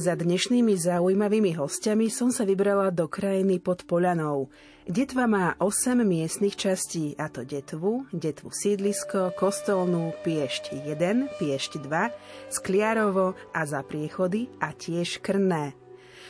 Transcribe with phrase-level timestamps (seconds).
[0.00, 4.48] Za dnešnými zaujímavými hostiami som sa vybrala do krajiny pod Polanou.
[4.88, 12.16] Detva má 8 miestnych častí, a to Detvu, Detvu sídlisko, Kostolnú, Piešť 1, Piešť 2,
[12.48, 15.76] Skliarovo a za priechody a tiež Krné.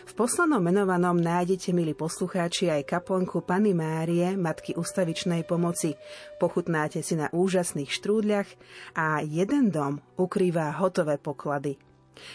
[0.03, 5.95] V poslednom menovanom nájdete, milí poslucháči, aj kaplnku Pany Márie, Matky ustavičnej pomoci.
[6.43, 8.51] Pochutnáte si na úžasných štrúdľach
[8.99, 11.79] a jeden dom ukrýva hotové poklady–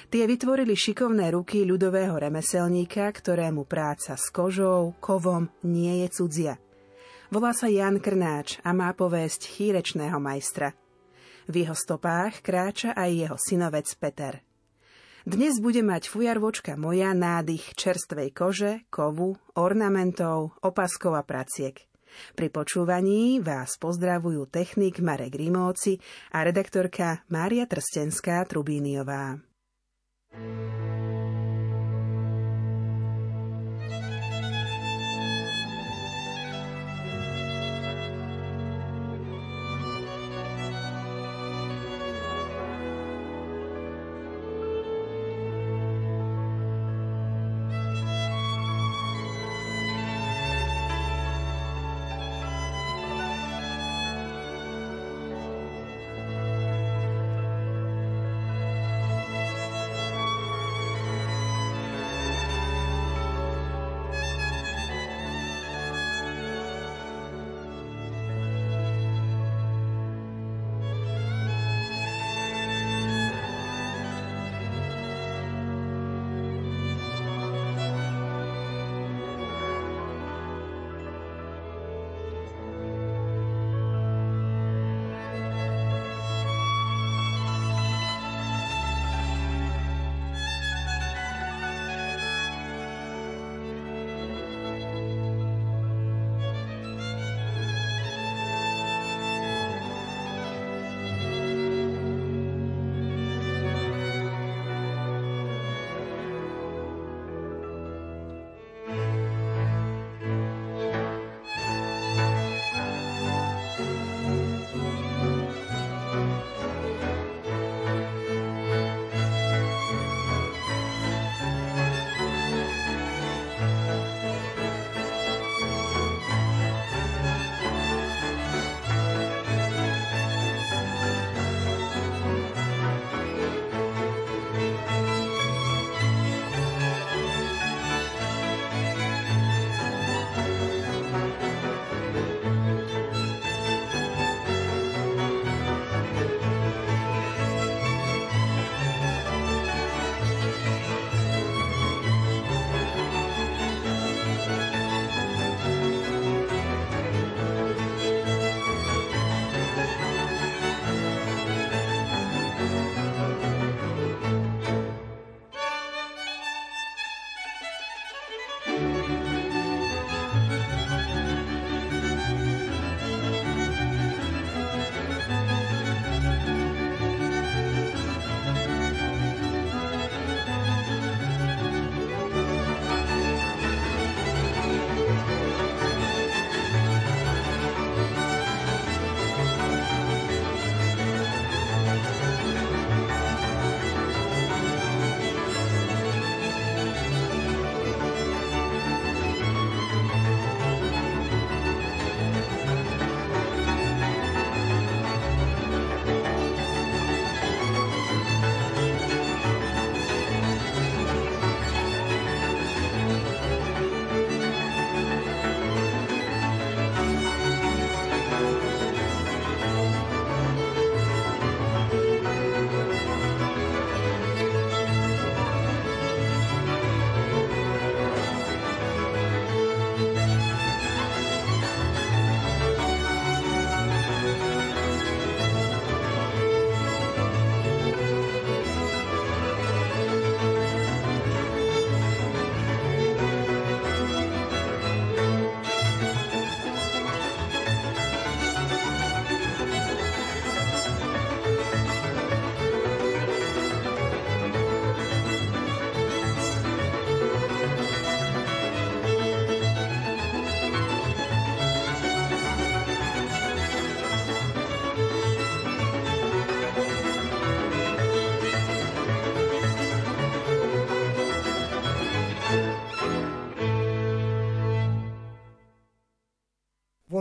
[0.09, 6.53] Tie vytvorili šikovné ruky ľudového remeselníka, ktorému práca s kožou, kovom nie je cudzia.
[7.33, 10.77] Volá sa Jan Krnáč a má povesť chýrečného majstra.
[11.45, 14.41] V jeho stopách kráča aj jeho synovec Peter.
[15.25, 21.81] Dnes bude mať fujarvočka moja nádych čerstvej kože, kovu, ornamentov, opaskov a praciek.
[22.37, 25.97] Pri počúvaní vás pozdravujú technik Marek Rimóci
[26.29, 28.45] a redaktorka Mária Trstenská
[30.37, 31.34] うん。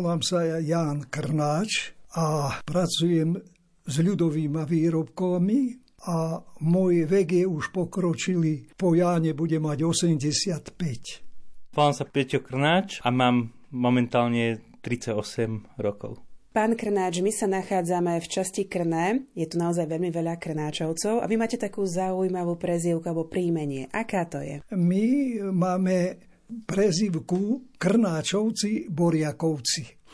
[0.04, 3.40] Volám sa Ján Krnáč a pracujem
[3.88, 5.60] s ľudovými výrobkami
[6.04, 8.76] a môj vek je už pokročilý.
[8.76, 11.72] Po Jáne bude mať 85.
[11.72, 16.20] Volám sa Peťo Krnáč a mám momentálne 38 rokov.
[16.52, 21.26] Pán Krnáč, my sa nachádzame v časti Krné, je tu naozaj veľmi veľa Krnáčovcov a
[21.26, 23.88] vy máte takú zaujímavú prezývku alebo príjmenie.
[23.88, 24.60] Aká to je?
[24.68, 26.20] My máme
[26.66, 30.04] prezývku Krnáčovci Boriakovci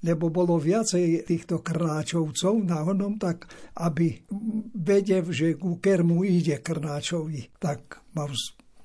[0.00, 3.44] lebo bolo viacej týchto krnáčovcov na onom, tak
[3.84, 4.24] aby
[4.72, 8.32] vedev, že ku kermu ide krnáčovi, tak mal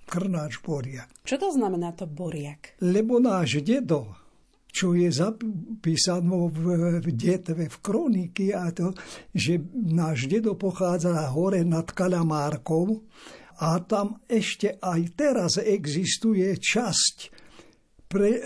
[0.05, 1.09] krnáč boriak.
[1.23, 2.77] Čo to znamená to boriak?
[2.83, 4.13] Lebo náš dedo,
[4.69, 6.63] čo je zapísané v,
[6.99, 8.91] v detve, v kroniky, a to,
[9.31, 13.07] že náš dedo pochádza hore nad Kalamárkou
[13.61, 17.45] a tam ešte aj teraz existuje časť
[18.05, 18.41] pre, e,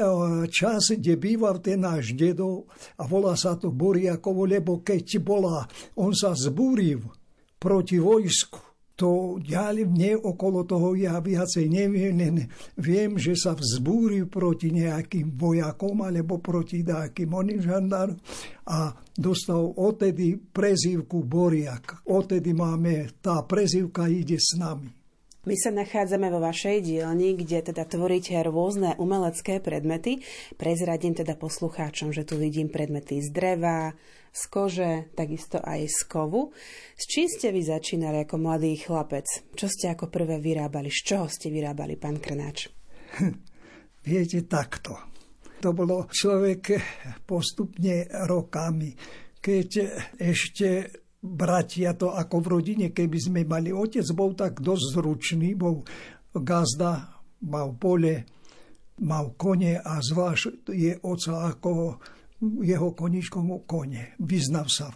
[0.50, 2.66] čas, kde býval ten náš dedo
[2.98, 5.68] a volá sa to Boriakovo, lebo keď bola,
[6.00, 7.06] on sa zbúril
[7.60, 8.70] proti vojsku,
[9.00, 12.36] to ja mne okolo toho ja viacej neviem, len
[12.76, 18.20] viem, že sa vzbúril proti nejakým vojakom alebo proti nejakým oným žandárom
[18.68, 22.04] a dostal odtedy prezývku Boriak.
[22.12, 24.99] Odtedy máme, tá prezývka ide s nami.
[25.48, 30.20] My sa nachádzame vo vašej dielni, kde teda tvoríte rôzne umelecké predmety.
[30.60, 33.96] Prezradím teda poslucháčom, že tu vidím predmety z dreva,
[34.36, 36.52] z kože, takisto aj z kovu.
[37.00, 39.26] S čím ste vy začínali ako mladý chlapec?
[39.56, 40.92] Čo ste ako prvé vyrábali?
[40.92, 42.68] Z čoho ste vyrábali, pán Krnáč?
[44.12, 45.00] Viete, takto.
[45.64, 46.76] To bolo človek
[47.24, 48.92] postupne rokami,
[49.40, 49.70] keď
[50.20, 50.68] ešte
[51.20, 55.84] bratia to ako v rodine, keby sme mali otec, bol tak dosť zručný, bol
[56.32, 58.24] gazda, mal pole,
[59.04, 62.00] mal kone a zvlášť je oca ako
[62.40, 64.16] jeho koničkom kone.
[64.24, 64.88] Vyznav sa.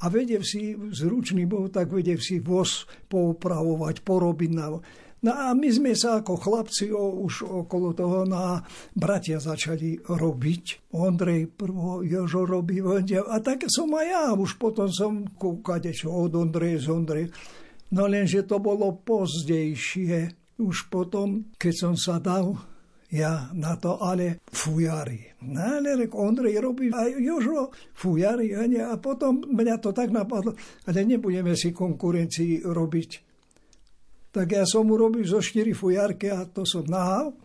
[0.00, 4.76] A vedev si, zručný bol, tak vedev si voz poupravovať, porobiť na...
[5.22, 8.58] No a my sme sa ako chlapci o, už okolo toho na
[8.90, 10.90] bratia začali robiť.
[10.98, 14.24] Ondrej prvo, Jožo robí a tak som aj ja.
[14.34, 17.26] Už potom som kúkade, čo od Ondrej z Ondrej.
[17.94, 20.34] No lenže to bolo pozdejšie.
[20.58, 22.58] Už potom, keď som sa dal
[23.12, 25.36] ja na to ale fujari.
[25.44, 30.08] No ale rek Ondrej robí a Jožo fujari a, nie, a potom mňa to tak
[30.08, 30.56] napadlo,
[30.88, 33.31] ale nebudeme si konkurencii robiť.
[34.32, 37.36] Tak ja som urobil zo štyri fujarky a to som nahal.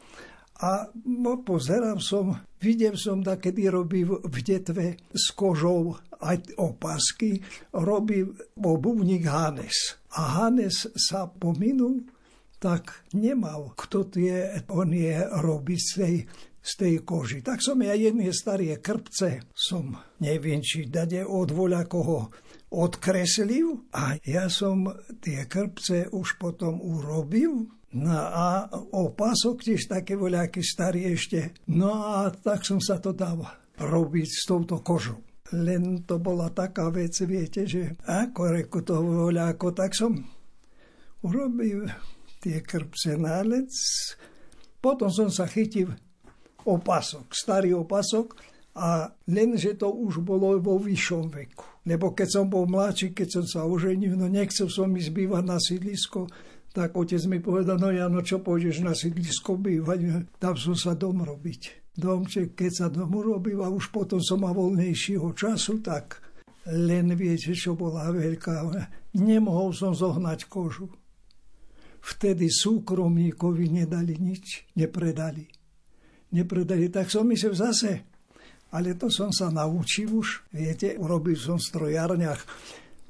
[0.57, 7.43] A no, pozerám som, videl som da, kedy robí v, detve s kožou aj opasky,
[7.77, 8.25] robí
[8.57, 10.01] obuvník Hanes.
[10.17, 12.09] A Hanes sa pominul
[12.57, 15.13] tak nemal, kto tie on je
[15.45, 16.15] robí z tej,
[16.67, 17.39] z tej koži.
[17.39, 22.27] Tak som ja jedné staré krpce som, neviem, či dade od voľa koho
[22.67, 24.91] odkreslil a ja som
[25.23, 31.55] tie krpce už potom urobil No a opasok tiež také voľaké starý ešte.
[31.71, 33.39] No a tak som sa to dal
[33.79, 35.23] robiť s touto kožou.
[35.55, 40.19] Len to bola taká vec, viete, že ako reku to voľako, tak som
[41.23, 41.87] urobil
[42.43, 43.71] tie krpce nálec.
[44.83, 45.95] Potom som sa chytil
[46.67, 48.35] opasok, starý opasok,
[48.77, 51.65] a lenže to už bolo vo vyššom veku.
[51.89, 55.57] Lebo keď som bol mladší, keď som sa oženil, no nechcel som ísť bývať na
[55.57, 56.29] sídlisko,
[56.77, 60.93] tak otec mi povedal, no ja, no čo pôjdeš na sídlisko bývať, tam som sa
[60.93, 61.89] dom robiť.
[61.97, 66.21] Domče, keď sa dom robil a už potom som mal voľnejšieho času, tak
[66.69, 68.61] len viete, čo bola veľká.
[69.17, 70.93] Nemohol som zohnať kožu.
[71.97, 75.56] Vtedy súkromníkovi nedali nič, nepredali.
[76.33, 77.91] Nepredali, tak som myslel zase,
[78.75, 82.41] ale to som sa naučil už, viete, urobil som v strojárniach,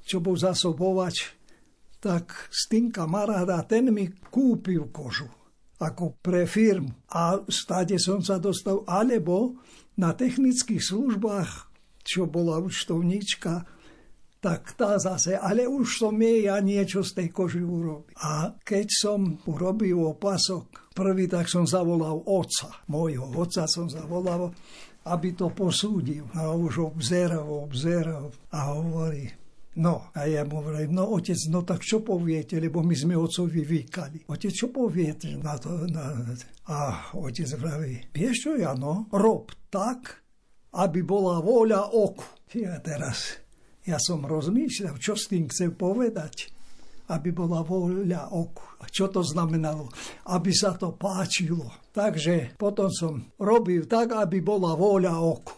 [0.06, 1.34] čo bol zasobovač,
[1.98, 5.28] tak s tým kamaráda, ten mi kúpil kožu
[5.78, 6.90] ako pre firmu.
[7.14, 9.58] A stáde som sa dostal, alebo
[9.98, 11.70] na technických službách,
[12.06, 13.66] čo bola účtovníčka,
[14.38, 18.13] tak tá zase, ale už som jej ja niečo z tej koži urobil.
[18.22, 24.53] A keď som urobil opasok, prvý tak som zavolal oca, môjho oca som zavolal,
[25.10, 26.29] aby to posúdil.
[26.38, 29.32] A už obzeral, obzeral a hovorí,
[29.77, 33.62] No, a ja mu hovorím, no otec, no tak čo poviete, lebo my sme ocovi
[33.62, 34.25] vykali.
[34.25, 35.86] Otec, čo poviete na to?
[35.86, 36.17] Na...
[36.74, 40.25] A otec vraví, vieš čo, Jano, rob tak,
[40.74, 42.25] aby bola vôľa oku.
[42.58, 43.38] Ja teraz
[43.88, 46.51] ja som rozmýšľal, čo s tým chcem povedať,
[47.08, 48.84] aby bola voľa oku.
[48.84, 49.88] A čo to znamenalo?
[50.27, 51.72] Aby sa to páčilo.
[51.96, 55.56] Takže potom som robil tak, aby bola vôľa oku.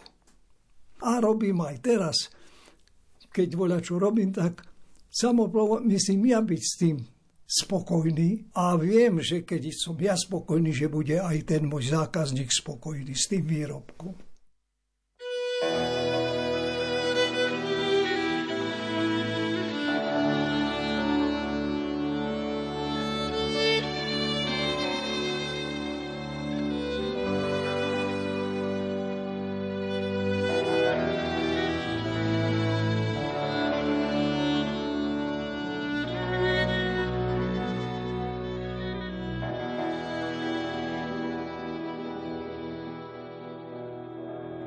[1.02, 2.16] A robím aj teraz.
[3.34, 4.62] Keď voľa čo robím, tak
[5.10, 6.96] samoplovo myslím ja byť s tým
[7.50, 13.10] spokojný a viem, že keď som ja spokojný, že bude aj ten môj zákazník spokojný
[13.10, 14.29] s tým výrobkom.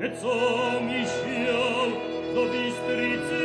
[0.00, 1.90] et so mi sciau
[2.34, 3.43] do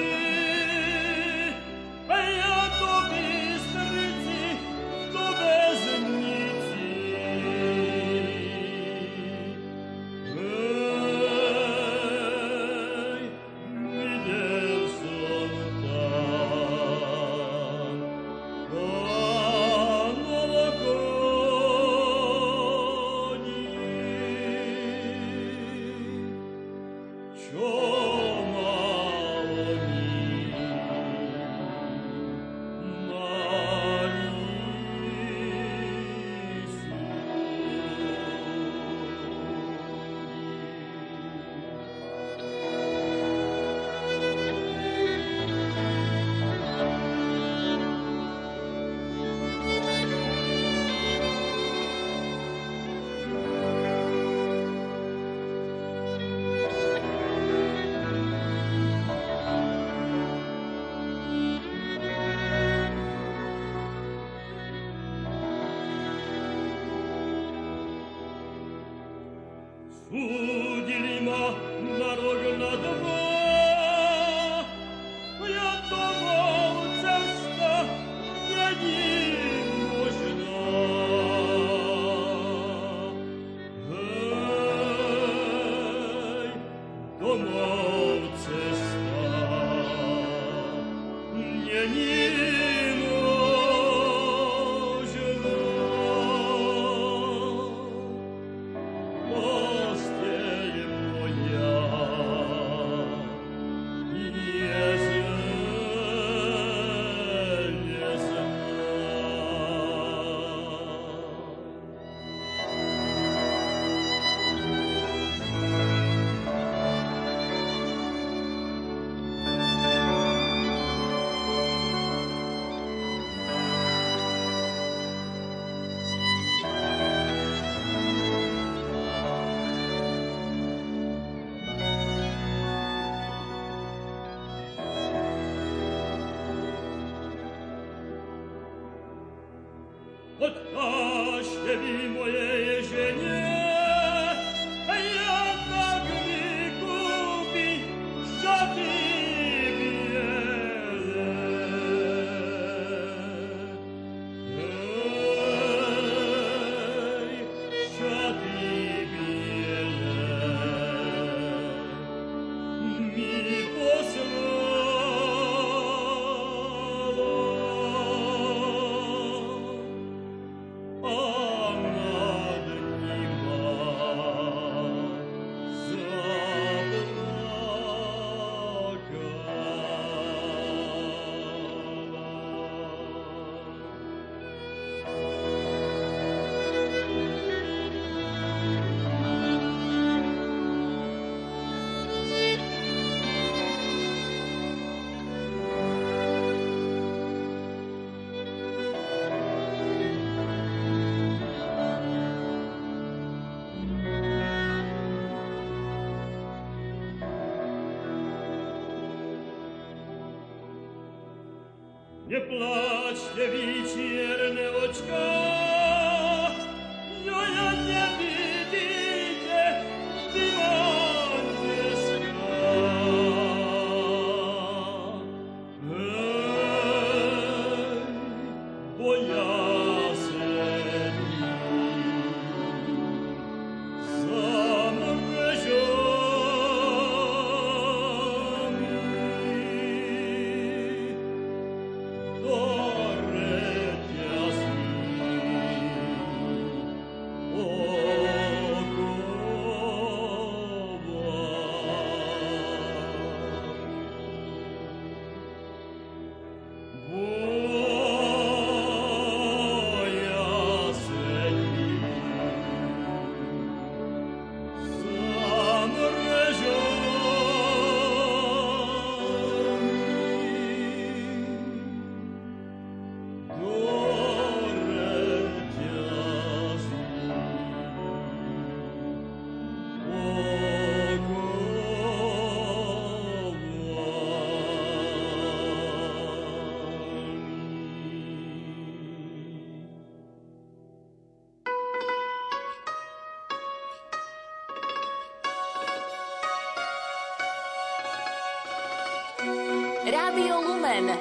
[301.00, 301.16] Lumen.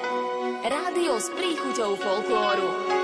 [0.67, 2.98] Rádio s príchuťou folklóru.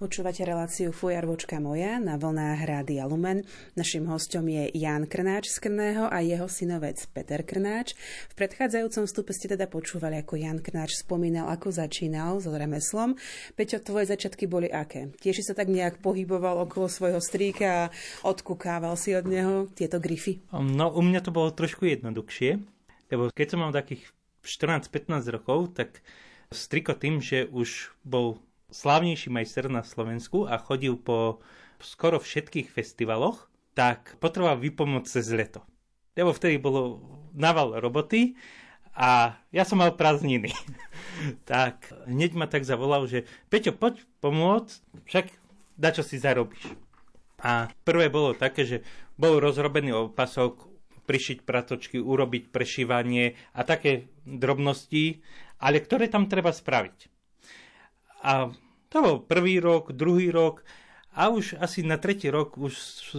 [0.00, 3.44] Počúvate reláciu Fujarvočka moja na vlnách Rádia Lumen.
[3.76, 7.92] Našim hostom je Jan Krnáč z Krného a jeho synovec Peter Krnáč.
[8.32, 13.20] V predchádzajúcom vstupe ste teda počúvali, ako Jan Krnáč spomínal, ako začínal s remeslom.
[13.60, 15.12] Peťo, tvoje začiatky boli aké?
[15.20, 17.90] Tiež sa tak nejak pohyboval okolo svojho strýka a
[18.24, 20.40] odkúkával si od neho tieto grify?
[20.56, 22.56] No, u mňa to bolo trošku jednoduchšie,
[23.12, 24.08] lebo keď som mal takých
[24.48, 26.00] 14-15 rokov, tak
[26.48, 31.42] striko tým, že už bol slávnejší majster na Slovensku a chodil po
[31.82, 35.62] skoro všetkých festivaloch, tak potreboval vypomoc cez leto.
[36.14, 37.02] Lebo vtedy bolo
[37.34, 38.34] naval roboty
[38.94, 40.50] a ja som mal prázdniny.
[41.50, 45.26] tak hneď ma tak zavolal, že Peťo, poď pomôcť, však
[45.78, 46.74] da čo si zarobíš.
[47.40, 48.84] A prvé bolo také, že
[49.16, 50.68] bol rozrobený opasok,
[51.08, 55.24] prišiť pratočky, urobiť prešívanie a také drobnosti,
[55.58, 57.19] ale ktoré tam treba spraviť.
[58.20, 58.52] A
[58.90, 60.64] to bol prvý rok, druhý rok
[61.10, 62.74] a už asi na tretí rok už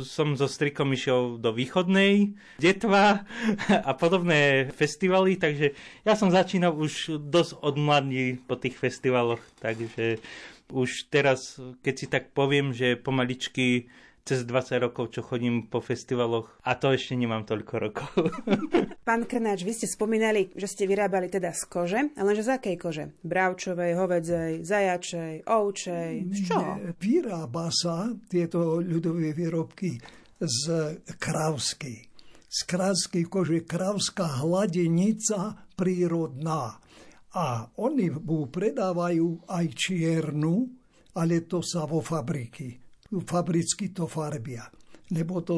[0.08, 3.28] som so strikom išiel do východnej, detva
[3.90, 5.76] a podobné festivaly, takže
[6.08, 7.76] ja som začínal už dosť od
[8.48, 10.24] po tých festivaloch, takže
[10.72, 16.54] už teraz, keď si tak poviem, že pomaličky cez 20 rokov, čo chodím po festivaloch
[16.62, 18.14] a to ešte nemám toľko rokov.
[19.08, 22.78] Pán Krnáč, vy ste spomínali, že ste vyrábali teda z kože, ale že z akej
[22.78, 23.06] kože?
[23.26, 26.72] Bravčovej, hovedzej, zajačej, ovčej, z čoho?
[27.02, 29.98] Vyrába sa tieto ľudové výrobky
[30.38, 30.64] z
[31.18, 31.98] krávskej.
[32.52, 36.78] Z krávskej kože krávská hladenica prírodná.
[37.32, 40.68] A oni mu predávajú aj čiernu,
[41.16, 44.64] ale to sa vo fabriky fabricky to farbia.
[45.12, 45.58] Lebo to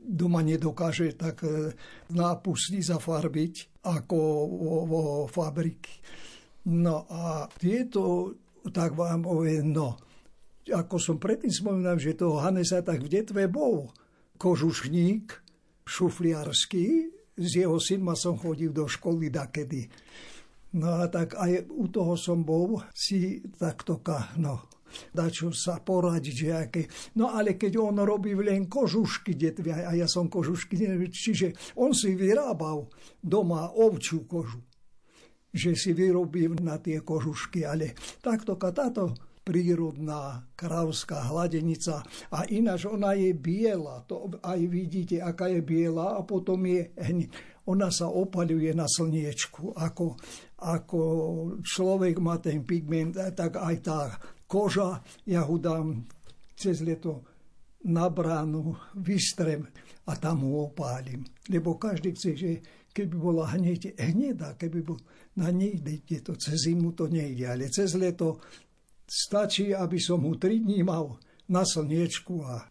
[0.00, 1.76] doma nedokáže tak e,
[2.16, 6.00] nápustí zafarbiť ako vo, vo fabriky.
[6.72, 8.34] No a tieto,
[8.72, 9.96] tak vám poviem, no,
[10.68, 13.92] ako som predtým spomínal, že toho Hanesa tak v detve bol
[14.40, 15.26] kožušník
[15.84, 16.86] šufliarský,
[17.40, 19.88] s jeho synma som chodil do školy dakedy.
[20.76, 23.98] No a tak aj u toho som bol si takto,
[24.38, 24.69] no,
[25.12, 26.82] dačo sa poradiť, že aké.
[27.16, 29.36] No ale keď on robí len kožušky,
[29.70, 30.78] a ja som kožušky,
[31.10, 32.88] čiže on si vyrábal
[33.22, 34.60] doma ovčú kožu
[35.50, 43.18] že si vyrobí na tie kožušky, ale takto táto prírodná kravská hladenica a ináč ona
[43.18, 46.92] je biela, to aj vidíte, aká je biela a potom je.
[47.68, 50.18] Ona sa opaluje na slniečku, ako,
[50.58, 51.00] ako
[51.62, 54.00] človek má ten pigment, tak aj tá
[54.50, 54.98] koža,
[55.30, 56.02] ja ho dám
[56.58, 57.22] cez leto
[57.86, 59.62] na bránu, vystrem
[60.10, 61.22] a tam ho opálim.
[61.46, 62.50] Lebo každý chce, že
[62.90, 64.98] keby bola hneď, hnedá, keby bol,
[65.38, 68.42] na nejde to, cez zimu to nejde, ale cez leto
[69.06, 71.14] stačí, aby som ho 3 dní mal
[71.48, 72.66] na slniečku a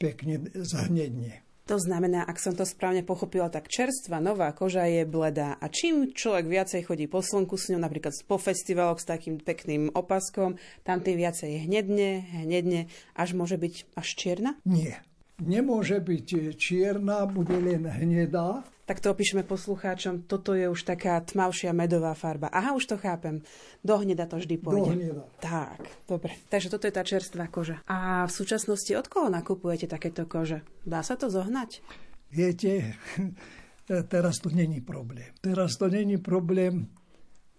[0.00, 1.49] pekne zahnedne.
[1.70, 5.54] To znamená, ak som to správne pochopila, tak čerstvá nová koža je bledá.
[5.62, 9.86] A čím človek viacej chodí po slnku s ňou, napríklad po festivaloch s takým pekným
[9.94, 14.58] opaskom, tam tým viacej hnedne, hnedne, až môže byť až čierna?
[14.66, 14.98] Nie.
[15.38, 20.26] Nemôže byť čierna, bude len hnedá, tak to opíšeme poslucháčom.
[20.26, 22.50] Toto je už taká tmavšia medová farba.
[22.50, 23.38] Aha, už to chápem.
[23.86, 24.82] Do hneda to vždy pôjde.
[24.82, 25.22] Do hneda.
[25.38, 25.78] Tak,
[26.10, 26.34] dobre.
[26.50, 27.78] Takže toto je tá čerstvá koža.
[27.86, 30.66] A v súčasnosti od koho nakupujete takéto kože?
[30.82, 31.86] Dá sa to zohnať?
[32.34, 32.98] Viete,
[34.10, 35.38] teraz to není problém.
[35.38, 36.90] Teraz to není problém.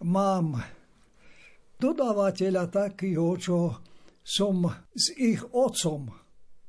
[0.03, 0.59] Mám
[1.79, 3.79] dodávateľa takého, čo
[4.19, 6.11] som s ich otcom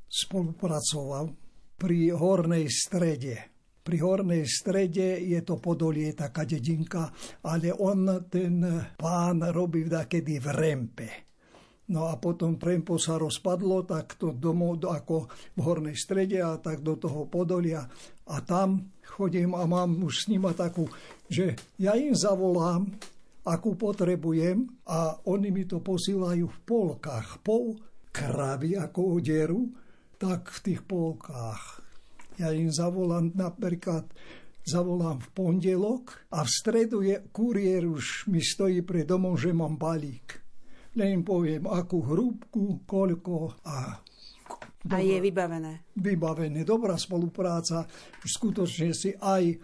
[0.07, 1.35] spolupracoval
[1.75, 3.52] pri hornej strede
[3.83, 7.11] pri hornej strede je to Podolie, taká dedinka,
[7.43, 8.63] ale on, ten
[8.95, 11.09] pán, robí kedy v Rempe.
[11.91, 16.79] No a potom Prempo sa rozpadlo, tak to domov ako v hornej strede a tak
[16.79, 17.83] do toho Podolia.
[18.31, 20.87] A tam chodím a mám už s nima takú,
[21.27, 22.87] že ja im zavolám,
[23.43, 27.43] akú potrebujem a oni mi to posílajú v polkách.
[27.43, 27.75] Pol
[28.15, 29.67] kravy ako odieru,
[30.15, 31.82] tak v tých polkách
[32.39, 34.09] ja im zavolám napríklad
[34.63, 39.75] zavolám v pondelok a v stredu je kuriér už mi stojí pred domom, že mám
[39.75, 40.39] balík.
[40.95, 43.99] Len poviem, akú hrúbku, koľko a
[44.83, 45.95] Dobrá, a je vybavené.
[45.95, 46.67] Vybavené.
[46.67, 47.87] Dobrá spolupráca.
[48.19, 49.55] Skutočne si aj,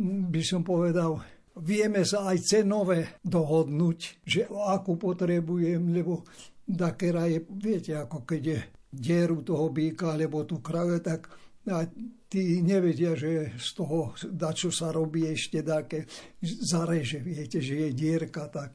[0.00, 1.20] by som povedal,
[1.60, 6.24] vieme sa aj cenové dohodnúť, že akú potrebujem, lebo
[6.64, 8.58] takera je, viete, ako keď je
[8.88, 11.28] dieru toho býka, alebo tú krave, tak
[11.70, 11.86] a
[12.26, 16.10] tí nevedia, že z toho, da čo sa robí ešte také
[16.42, 18.74] zareže, viete, že je dierka, tak,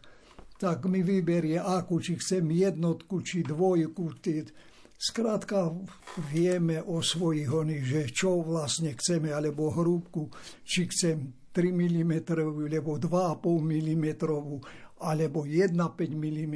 [0.55, 4.03] tak mi vyberie akú, či chcem jednotku, či dvojku.
[4.23, 4.45] Tí,
[4.97, 5.69] Skrátka
[6.33, 10.33] vieme o svojich oných, že čo vlastne chceme, alebo hrúbku,
[10.65, 13.05] či chcem 3 mm, alebo 2,5
[13.61, 14.07] mm,
[14.97, 15.77] alebo 1,5
[16.13, 16.55] mm.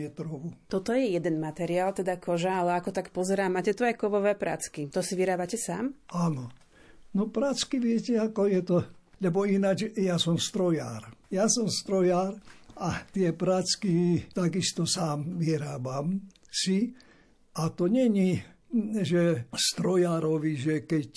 [0.66, 4.90] Toto je jeden materiál, teda koža, ale ako tak pozerám, máte tu aj kovové pracky.
[4.90, 5.94] To si vyrábate sám?
[6.14, 6.50] Áno.
[7.12, 8.78] No pracky, viete, ako je to,
[9.20, 11.12] lebo ináč ja som strojár.
[11.30, 12.40] Ja som strojár
[12.82, 16.96] a tie pracky takisto sám vyrábam si.
[17.52, 18.40] A to není
[19.04, 21.10] že strojárovi, že keď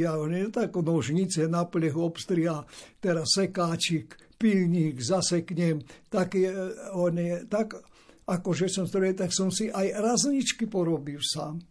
[0.00, 2.64] ja ne, tak nožnice na plech obstria,
[3.04, 5.78] teraz sekáčik, pilník zaseknem,
[6.10, 6.50] tak, je,
[6.98, 7.78] on je, tak
[8.26, 11.62] akože som strojár, tak som si aj razničky porobil sám.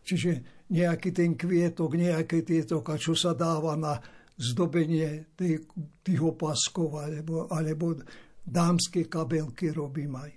[0.00, 4.00] Čiže nejaký ten kvietok, nejaké tieto, čo sa dáva na
[4.40, 5.68] zdobenie tých,
[6.00, 8.00] tých opaskov, alebo, alebo
[8.40, 10.32] dámske kabelky robím aj.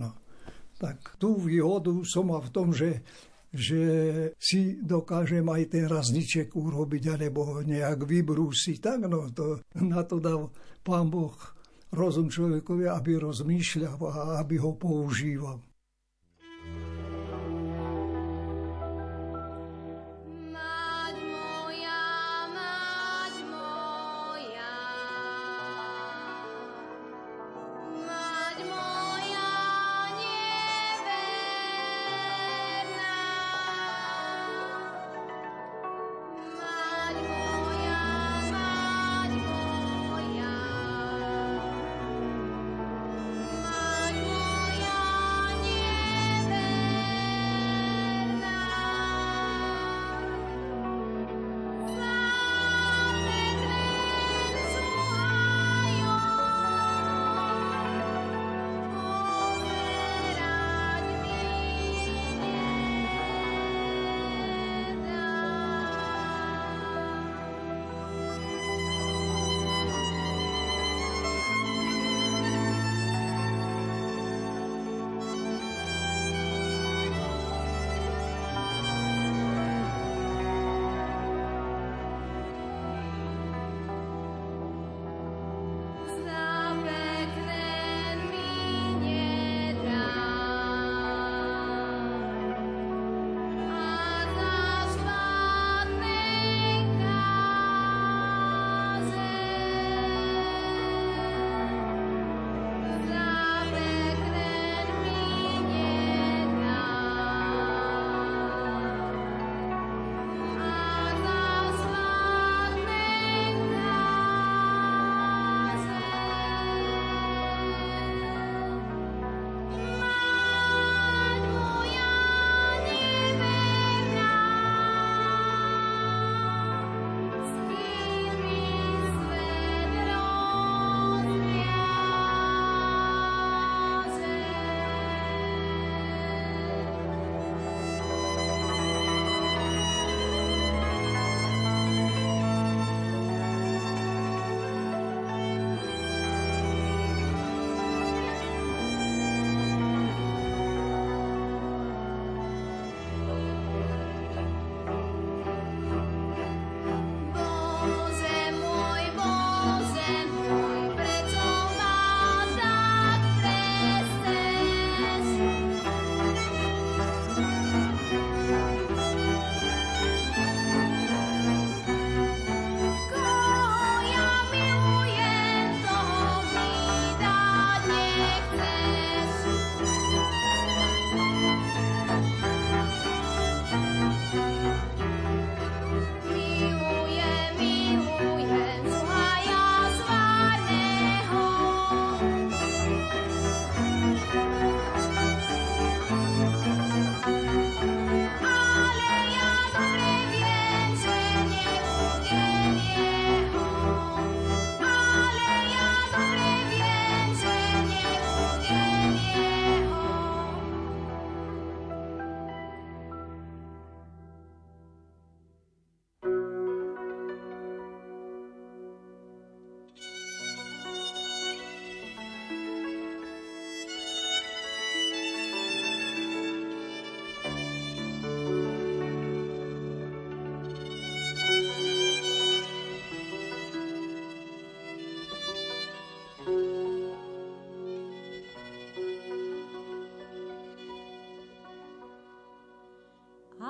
[0.00, 0.10] No.
[0.80, 3.04] Tak tú výhodu som mal v tom, že,
[3.52, 3.82] že
[4.40, 8.78] si dokážem aj ten razniček urobiť, alebo nejak vybrúsiť.
[8.80, 10.48] Tak no, to, na to dal
[10.84, 11.34] pán Boh
[11.94, 15.58] rozum človekovi, aby rozmýšľal a aby ho používal.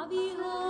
[0.05, 0.64] Navidad.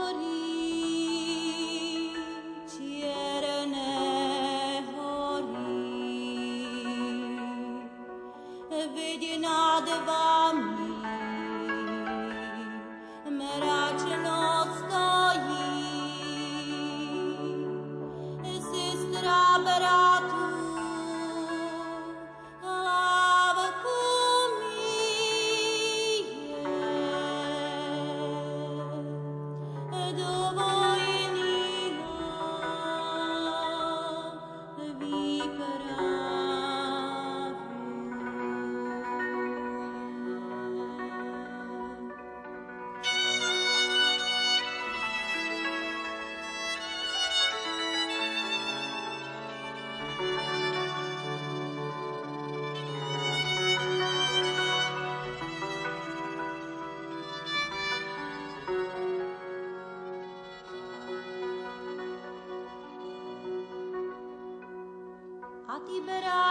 [65.86, 66.43] ti berà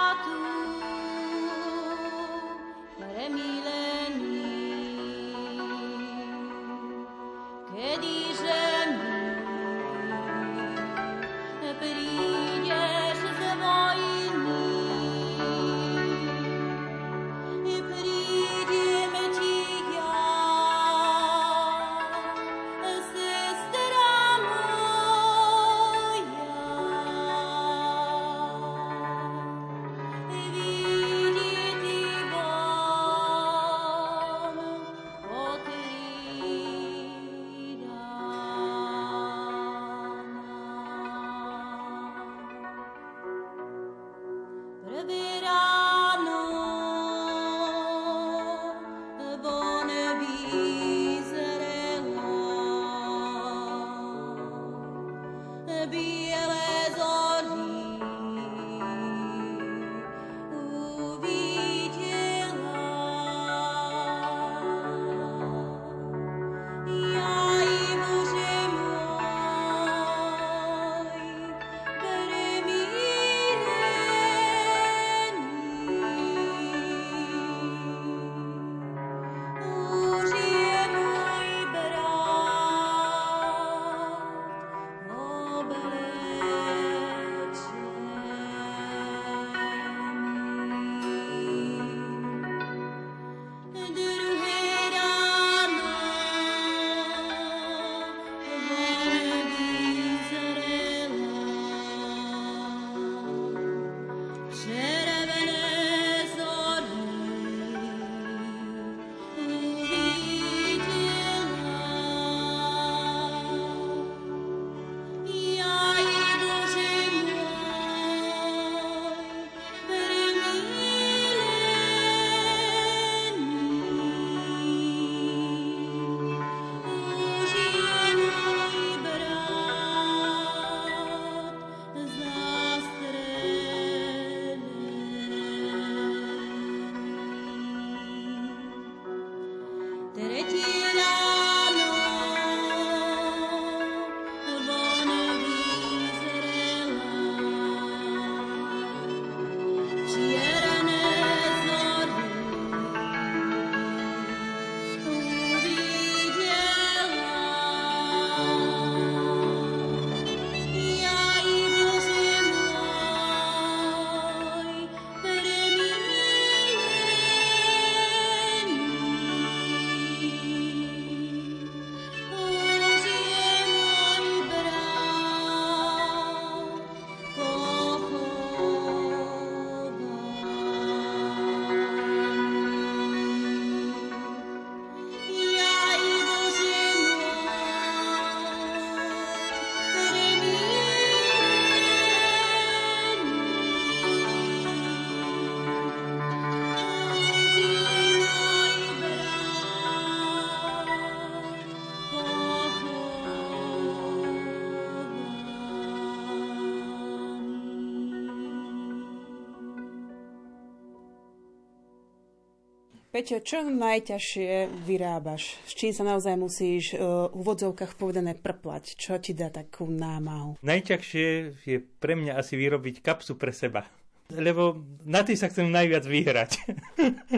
[213.14, 215.62] Peťo, čo najťažšie vyrábaš?
[215.70, 218.98] S čím sa naozaj musíš uh, v úvodzovkách povedané prplať?
[218.98, 220.58] Čo ti dá takú námahu?
[220.66, 221.28] Najťažšie
[221.62, 223.86] je pre mňa asi vyrobiť kapsu pre seba.
[224.34, 226.52] Lebo na tým sa chcem najviac vyhrať.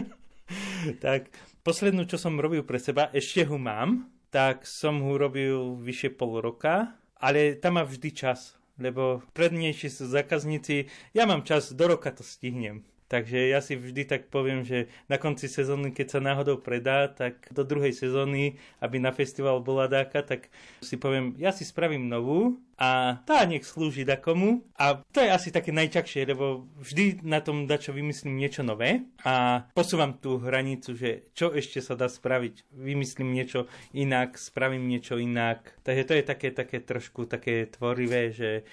[1.04, 1.28] tak
[1.60, 6.40] poslednú, čo som robil pre seba, ešte ho mám, tak som ho robil vyše pol
[6.40, 12.08] roka, ale tam má vždy čas, lebo prednejšie sú zákazníci, ja mám čas, do roka
[12.16, 12.80] to stihnem.
[13.06, 17.46] Takže ja si vždy tak poviem, že na konci sezóny, keď sa náhodou predá, tak
[17.54, 20.50] do druhej sezóny, aby na festival bola dáka, tak
[20.82, 24.66] si poviem, ja si spravím novú a tá nech slúži komu.
[24.76, 29.64] A to je asi také najťažšie, lebo vždy na tom dačo vymyslím niečo nové a
[29.72, 32.68] posúvam tú hranicu, že čo ešte sa dá spraviť.
[32.74, 35.78] Vymyslím niečo inak, spravím niečo inak.
[35.86, 38.66] Takže to je také, také trošku také tvorivé, že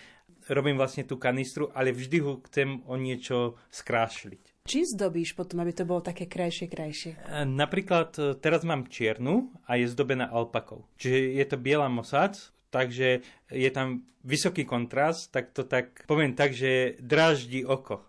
[0.50, 4.54] robím vlastne tú kanistru, ale vždy ho chcem o niečo skrášliť.
[4.64, 7.20] Čím zdobíš potom, aby to bolo také krajšie, krajšie?
[7.20, 10.88] E, napríklad e, teraz mám čiernu a je zdobená alpakou.
[10.96, 12.40] Čiže je to biela mosac,
[12.72, 18.08] takže je tam vysoký kontrast, tak to tak poviem tak, že dráždi oko.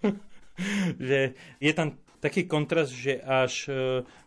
[1.02, 3.72] že je tam taký kontrast, že až e,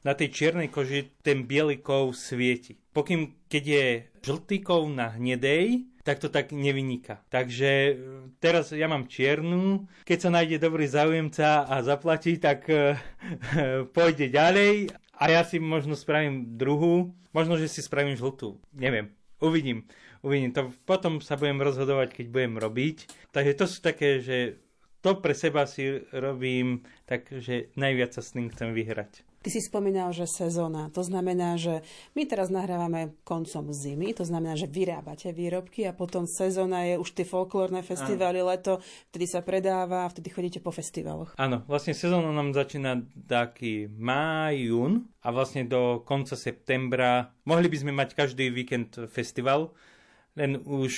[0.05, 2.77] na tej čiernej koži ten biely kov svieti.
[2.93, 3.85] Pokým, keď je
[4.23, 7.21] žltý kov na hnedej, tak to tak nevyniká.
[7.29, 7.93] Takže e,
[8.41, 12.97] teraz ja mám čiernu, keď sa nájde dobrý záujemca a zaplatí, tak e,
[13.95, 19.11] pôjde ďalej a ja si možno spravím druhú, možno, že si spravím žltú, neviem,
[19.43, 19.85] uvidím.
[20.19, 22.97] Uvidím to, potom sa budem rozhodovať, keď budem robiť.
[23.31, 24.59] Takže to sú také, že
[24.99, 29.23] to pre seba si robím tak, že najviac sa s tým chcem vyhrať.
[29.39, 30.91] Ty si spomínal, že sezóna.
[30.91, 31.79] To znamená, že
[32.11, 37.15] my teraz nahrávame koncom zimy, to znamená, že vyrábate výrobky a potom sezóna je už
[37.15, 38.51] tie folklórne festivály, Áno.
[38.51, 38.73] leto,
[39.15, 41.39] vtedy sa predáva a vtedy chodíte po festivaloch.
[41.39, 47.77] Áno, vlastne sezóna nám začína taký máj, jún a vlastne do konca septembra mohli by
[47.79, 49.71] sme mať každý víkend festival,
[50.35, 50.91] len už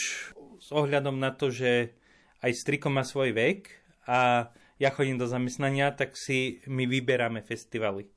[0.58, 1.93] s ohľadom na to, že
[2.41, 4.49] aj striko má svoj vek, a
[4.82, 8.10] ja chodím do zamestnania, tak si my vyberáme festivaly.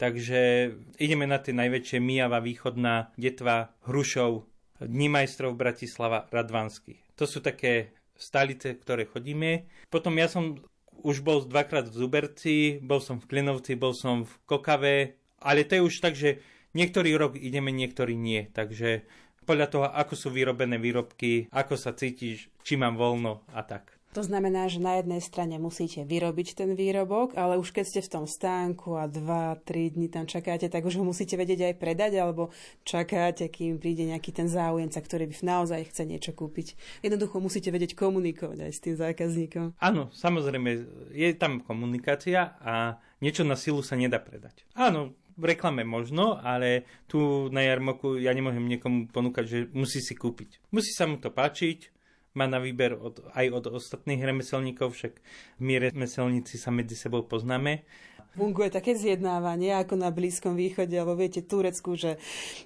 [0.00, 4.50] Takže ideme na tie najväčšie Mijava, Východná, Detva, Hrušov,
[4.82, 6.98] Dní majstrov Bratislava, Radvansky.
[7.14, 9.70] To sú také stalice, ktoré chodíme.
[9.94, 10.58] Potom ja som
[11.06, 15.78] už bol dvakrát v Zuberci, bol som v Klinovci, bol som v Kokave, ale to
[15.78, 16.42] je už tak, že
[16.74, 18.50] niektorý rok ideme, niektorý nie.
[18.50, 19.06] Takže
[19.46, 24.01] podľa toho, ako sú vyrobené výrobky, ako sa cítiš, či mám voľno a tak.
[24.12, 28.12] To znamená, že na jednej strane musíte vyrobiť ten výrobok, ale už keď ste v
[28.12, 32.52] tom stánku a 2-3 dní tam čakáte, tak už ho musíte vedieť aj predať, alebo
[32.84, 36.76] čakáte, kým príde nejaký ten záujemca, ktorý by naozaj chce niečo kúpiť.
[37.00, 39.80] Jednoducho musíte vedieť komunikovať aj s tým zákazníkom.
[39.80, 40.70] Áno, samozrejme,
[41.16, 44.68] je tam komunikácia a niečo na silu sa nedá predať.
[44.76, 50.12] Áno, v reklame možno, ale tu na jarmoku ja nemôžem niekomu ponúkať, že musí si
[50.12, 50.60] kúpiť.
[50.68, 52.01] Musí sa mu to páčiť,
[52.32, 55.20] má na výber od, aj od ostatných remeselníkov, však
[55.60, 57.84] my remeselníci sa medzi sebou poznáme.
[58.32, 62.16] Funguje také zjednávanie ako na Blízkom východe, alebo viete, Turecku, že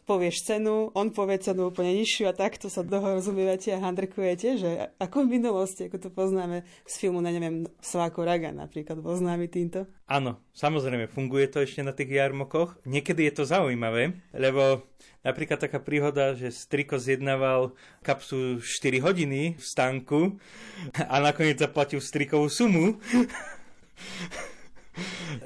[0.06, 4.70] povieš cenu, on povie cenu úplne nižšiu a takto sa rozumievate a handrkujete, že
[5.02, 9.50] ako v minulosti, ako to poznáme z filmu, na neviem, Sváko Raga napríklad, bol známy
[9.50, 9.90] týmto.
[10.06, 12.78] Áno, samozrejme, funguje to ešte na tých jarmokoch.
[12.86, 14.86] Niekedy je to zaujímavé, lebo
[15.26, 17.74] Napríklad taká príhoda, že Striko zjednával
[18.06, 20.38] kapsu 4 hodiny v stánku
[20.94, 22.94] a nakoniec zaplatil Strikovú sumu.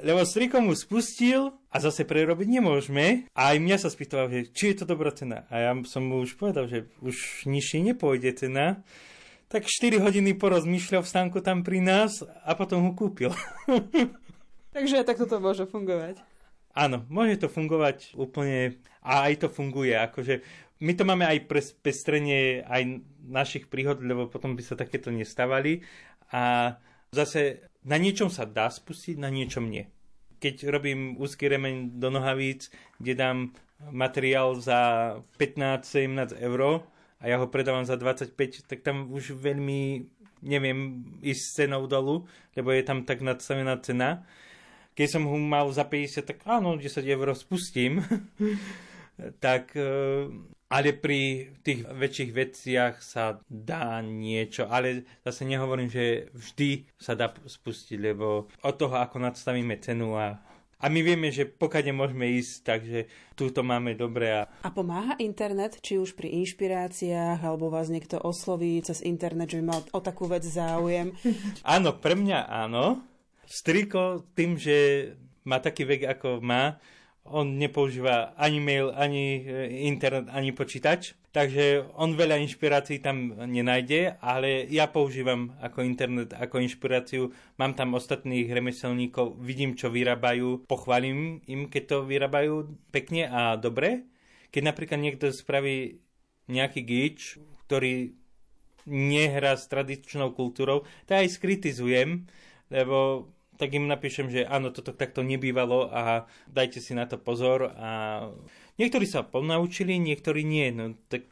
[0.01, 3.27] Lebo Striko mu spustil a zase prerobiť nemôžeme.
[3.35, 5.47] A aj mňa sa spýtal, že či je to dobrá cena.
[5.51, 8.83] A ja som mu už povedal, že už nižšie nepôjde cena.
[9.51, 13.35] Tak 4 hodiny porozmýšľal v stánku tam pri nás a potom ho kúpil.
[14.75, 16.23] Takže takto to môže fungovať.
[16.71, 19.91] Áno, môže to fungovať úplne a aj to funguje.
[19.91, 20.39] Akože
[20.79, 25.83] my to máme aj pre pestrenie aj našich príhod, lebo potom by sa takéto nestávali.
[26.31, 26.73] A
[27.11, 29.89] zase na niečom sa dá spustiť, na niečom nie.
[30.41, 33.37] Keď robím úzky remeň do nohavíc, kde dám
[33.93, 36.85] materiál za 15-17 eur
[37.21, 40.05] a ja ho predávam za 25, tak tam už veľmi
[40.41, 42.25] neviem ísť s cenou dolu,
[42.57, 44.25] lebo je tam tak nadstavená cena
[44.91, 48.03] keď som ho mal za 50, tak áno, 10 eur spustím.
[49.45, 50.27] tak, e,
[50.71, 57.27] ale pri tých väčších veciach sa dá niečo, ale zase nehovorím, že vždy sa dá
[57.27, 60.39] spustiť, lebo od toho, ako nadstavíme cenu a
[60.81, 62.99] a my vieme, že pokiaľ môžeme ísť, takže
[63.37, 64.33] tu to máme dobre.
[64.33, 64.49] A...
[64.65, 69.65] a pomáha internet, či už pri inšpiráciách, alebo vás niekto osloví cez internet, že by
[69.69, 71.13] mal o takú vec záujem?
[71.77, 72.97] áno, pre mňa áno.
[73.45, 75.11] Striko tým, že
[75.45, 76.81] má taký vek, ako má,
[77.23, 84.17] on nepoužíva ani mail, ani e, internet, ani počítač, takže on veľa inšpirácií tam nenájde,
[84.19, 87.29] ale ja používam ako internet, ako inšpiráciu,
[87.61, 92.53] mám tam ostatných remeselníkov, vidím, čo vyrábajú, pochválim im, keď to vyrábajú
[92.89, 94.09] pekne a dobre.
[94.51, 96.03] Keď napríklad niekto spraví
[96.51, 98.11] nejaký gič, ktorý
[98.89, 102.25] nehrá s tradičnou kultúrou, tak aj skritizujem,
[102.73, 103.29] lebo
[103.61, 107.69] tak im napíšem, že áno, toto takto nebývalo a dajte si na to pozor.
[107.77, 108.25] A
[108.81, 110.73] niektorí sa ponaučili, niektorí nie.
[110.73, 111.29] No, tak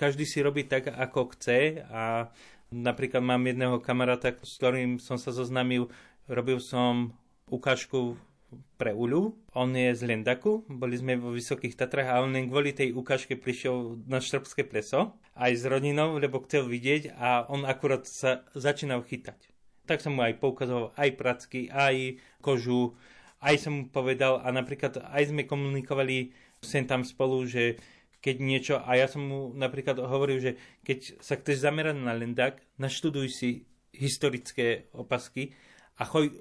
[0.00, 2.32] každý si robí tak, ako chce a
[2.72, 5.92] napríklad mám jedného kamaráta, s ktorým som sa zoznámil,
[6.32, 7.12] robil som
[7.52, 8.16] ukážku
[8.80, 9.36] pre Uľu.
[9.52, 13.36] On je z Lendaku, boli sme vo Vysokých Tatrách a on len kvôli tej ukážke
[13.36, 19.04] prišiel na Štrbské pleso aj s rodinou, lebo chcel vidieť a on akurát sa začínal
[19.04, 19.49] chytať
[19.90, 22.94] tak som mu aj poukazoval aj pracky, aj kožu,
[23.42, 26.30] aj som mu povedal a napríklad aj sme komunikovali
[26.62, 27.82] sem tam spolu, že
[28.22, 30.52] keď niečo, a ja som mu napríklad hovoril, že
[30.86, 33.50] keď sa chceš zamerať na lendák, naštuduj si
[33.96, 35.56] historické opasky
[35.98, 36.38] a choď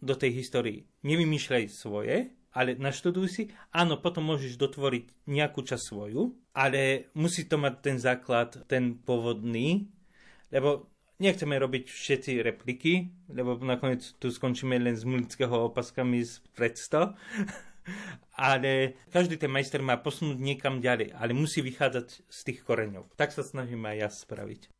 [0.00, 0.86] do tej histórii.
[1.02, 3.42] Nevymýšľaj svoje, ale naštuduj si.
[3.74, 9.90] Áno, potom môžeš dotvoriť nejakú časť svoju, ale musí to mať ten základ, ten pôvodný,
[10.54, 10.88] lebo
[11.18, 17.16] nechceme robiť všetci repliky, lebo nakoniec tu skončíme len s mulického opaskami z predsto.
[18.36, 23.08] ale každý ten majster má posunúť niekam ďalej, ale musí vychádzať z tých koreňov.
[23.16, 24.75] Tak sa snažím aj ja spraviť.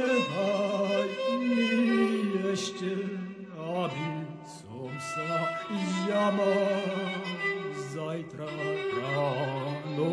[0.00, 1.08] Zaspiewaj
[1.40, 2.92] mi jeszcze,
[3.56, 4.08] aby
[4.46, 5.28] som sa
[6.08, 6.32] ja
[7.92, 8.48] zajtra
[8.96, 10.12] ráno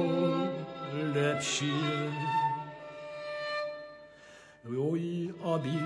[1.16, 2.12] lepšie.
[4.68, 5.80] Oj, aby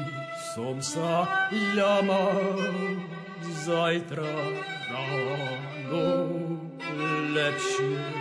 [0.57, 2.01] som sa ja
[3.61, 4.33] zajtra
[4.89, 6.09] ráno
[7.37, 8.20] lepšie.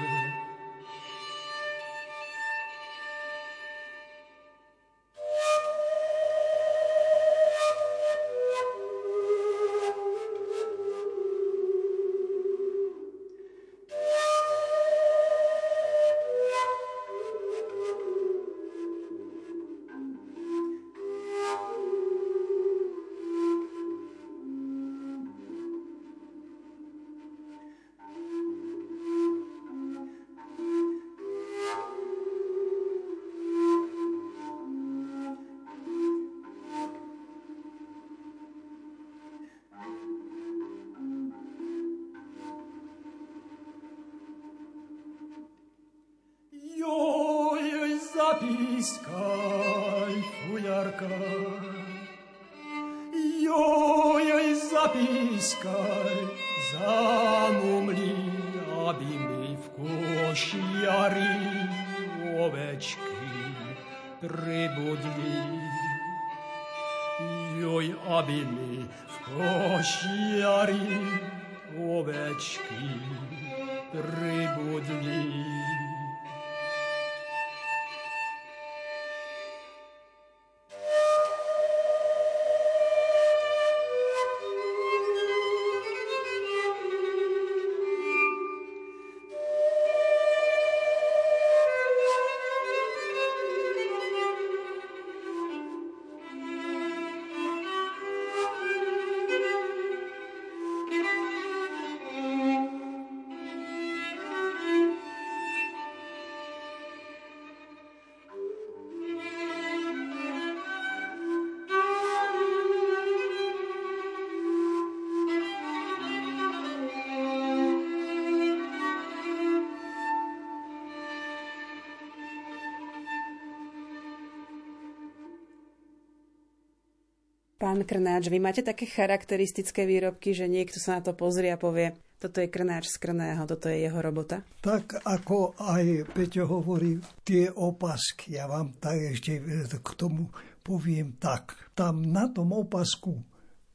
[127.91, 131.91] Krnáč, vy máte také charakteristické výrobky, že niekto sa na to pozrie a povie,
[132.23, 134.47] toto je Krnáč z Krného, toto je jeho robota?
[134.63, 139.43] Tak ako aj Peťo hovorí, tie opasky, ja vám tak ešte
[139.83, 140.31] k tomu
[140.63, 141.59] poviem tak.
[141.75, 143.27] Tam na tom opasku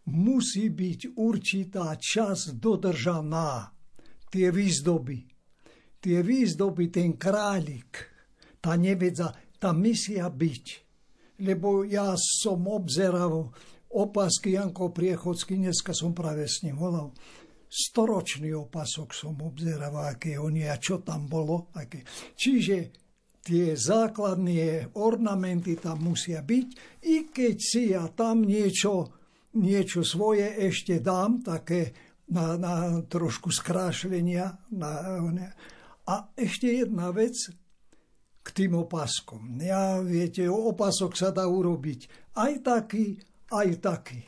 [0.08, 3.68] musí byť určitá čas dodržaná.
[4.32, 5.28] Tie výzdoby.
[6.00, 8.00] Tie výzdoby, ten králik,
[8.64, 10.66] tá nevedza, tam misia byť.
[11.44, 13.52] Lebo ja som obzeral
[13.96, 17.16] opasky Janko Priechodsky, dneska som práve s ním volal,
[17.72, 21.72] storočný opasok som obzeral, aké on a čo tam bolo.
[21.76, 22.04] Aké.
[22.36, 22.92] Čiže
[23.40, 26.68] tie základné ornamenty tam musia byť,
[27.08, 29.16] i keď si ja tam niečo,
[29.56, 31.96] niečo svoje ešte dám, také
[32.32, 32.76] na, na
[33.06, 34.60] trošku skrášlenia.
[34.76, 34.92] Na,
[36.06, 37.38] a ešte jedna vec
[38.46, 39.58] k tým opaskom.
[39.58, 43.18] Ja, viete, opasok sa dá urobiť aj taký,
[43.52, 44.22] aj taký.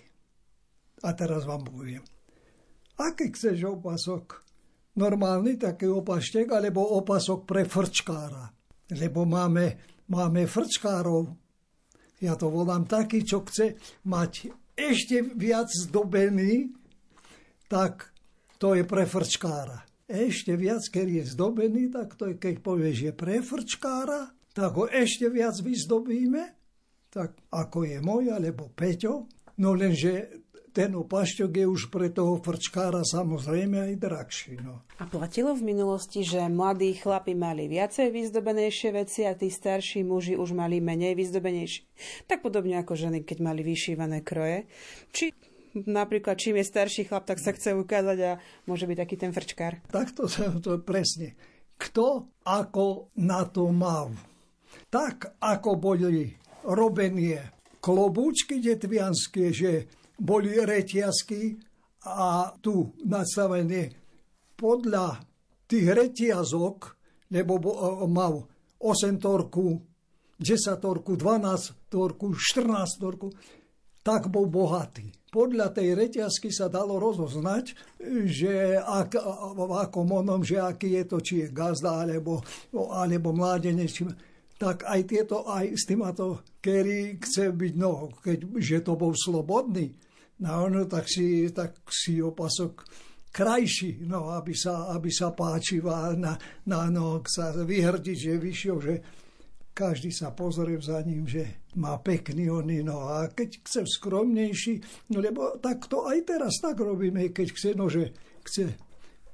[1.06, 2.02] A teraz vám poviem.
[2.98, 4.42] Aký chceš opasok?
[4.98, 8.50] Normálny taký opaštek, alebo opasok pre frčkára?
[8.90, 9.78] Lebo máme,
[10.10, 11.30] máme frčkárov.
[12.18, 13.78] Ja to volám taký, čo chce
[14.10, 16.74] mať ešte viac zdobený,
[17.70, 18.10] tak
[18.58, 19.86] to je pre frčkára.
[20.10, 24.90] Ešte viac, keď je zdobený, tak to je, keď povieš, je pre frčkára, tak ho
[24.90, 26.57] ešte viac vyzdobíme
[27.18, 29.26] tak ako je môj alebo Peťo,
[29.58, 30.46] no lenže
[30.78, 34.62] ten opašťok je už pre toho frčkára samozrejme aj drahší.
[34.62, 34.86] No.
[35.02, 40.38] A platilo v minulosti, že mladí chlapi mali viacej vyzdobenejšie veci a tí starší muži
[40.38, 41.82] už mali menej vyzdobenejšie.
[42.30, 44.70] Tak podobne ako ženy, keď mali vyšívané kroje.
[45.10, 45.34] Či
[45.74, 48.32] napríklad čím je starší chlap, tak sa chce ukázať a
[48.70, 49.82] môže byť taký ten frčkár.
[49.90, 50.30] Tak to,
[50.66, 51.34] to presne.
[51.82, 54.14] Kto ako na to mal.
[54.94, 56.38] Tak ako boli
[56.68, 57.40] robenie
[57.80, 59.72] klobúčky detvianské, že
[60.20, 61.56] boli reťazky
[62.04, 63.96] a tu nastavené
[64.58, 65.22] podľa
[65.68, 66.78] tých reťazok,
[67.32, 67.60] lebo
[68.08, 68.44] mal
[68.80, 69.80] 8 torku,
[70.40, 73.28] 10 torku, 12 torku, 14 torku,
[74.02, 75.12] tak bol bohatý.
[75.28, 77.76] podľa tej reťazky sa dalo rozoznať,
[78.26, 79.20] že ak,
[79.54, 82.40] v akom onom, že aký je to, či je gazda, alebo,
[82.72, 84.08] alebo mládenec, či,
[84.58, 89.94] tak aj tieto, aj s týmato, ktorý chce byť, no, keď, že to bol slobodný,
[90.42, 92.82] no, no tak, si, tak si opasok
[93.30, 96.34] krajší, no, aby sa, aby sa páčila na,
[96.66, 98.96] na no, sa vyhrdiť, že vyšiel, že
[99.78, 104.82] každý sa pozrie za ním, že má pekný oný, no a keď chce skromnejší,
[105.14, 108.10] no lebo tak to aj teraz tak robíme, keď chce, no že
[108.42, 108.74] chce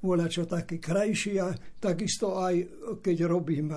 [0.04, 2.60] voľa čo taký krajší a takisto aj
[3.00, 3.72] keď robím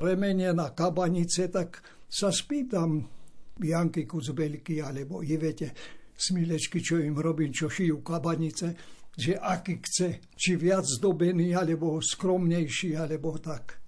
[0.00, 3.04] remene na kabanice, tak sa spýtam
[3.60, 5.76] Janky Kuzbelky alebo Ivete
[6.16, 8.76] Smilečky, čo im robím, čo šijú kabanice,
[9.16, 13.80] že aký chce, či viac zdobený, alebo skromnejší, alebo tak.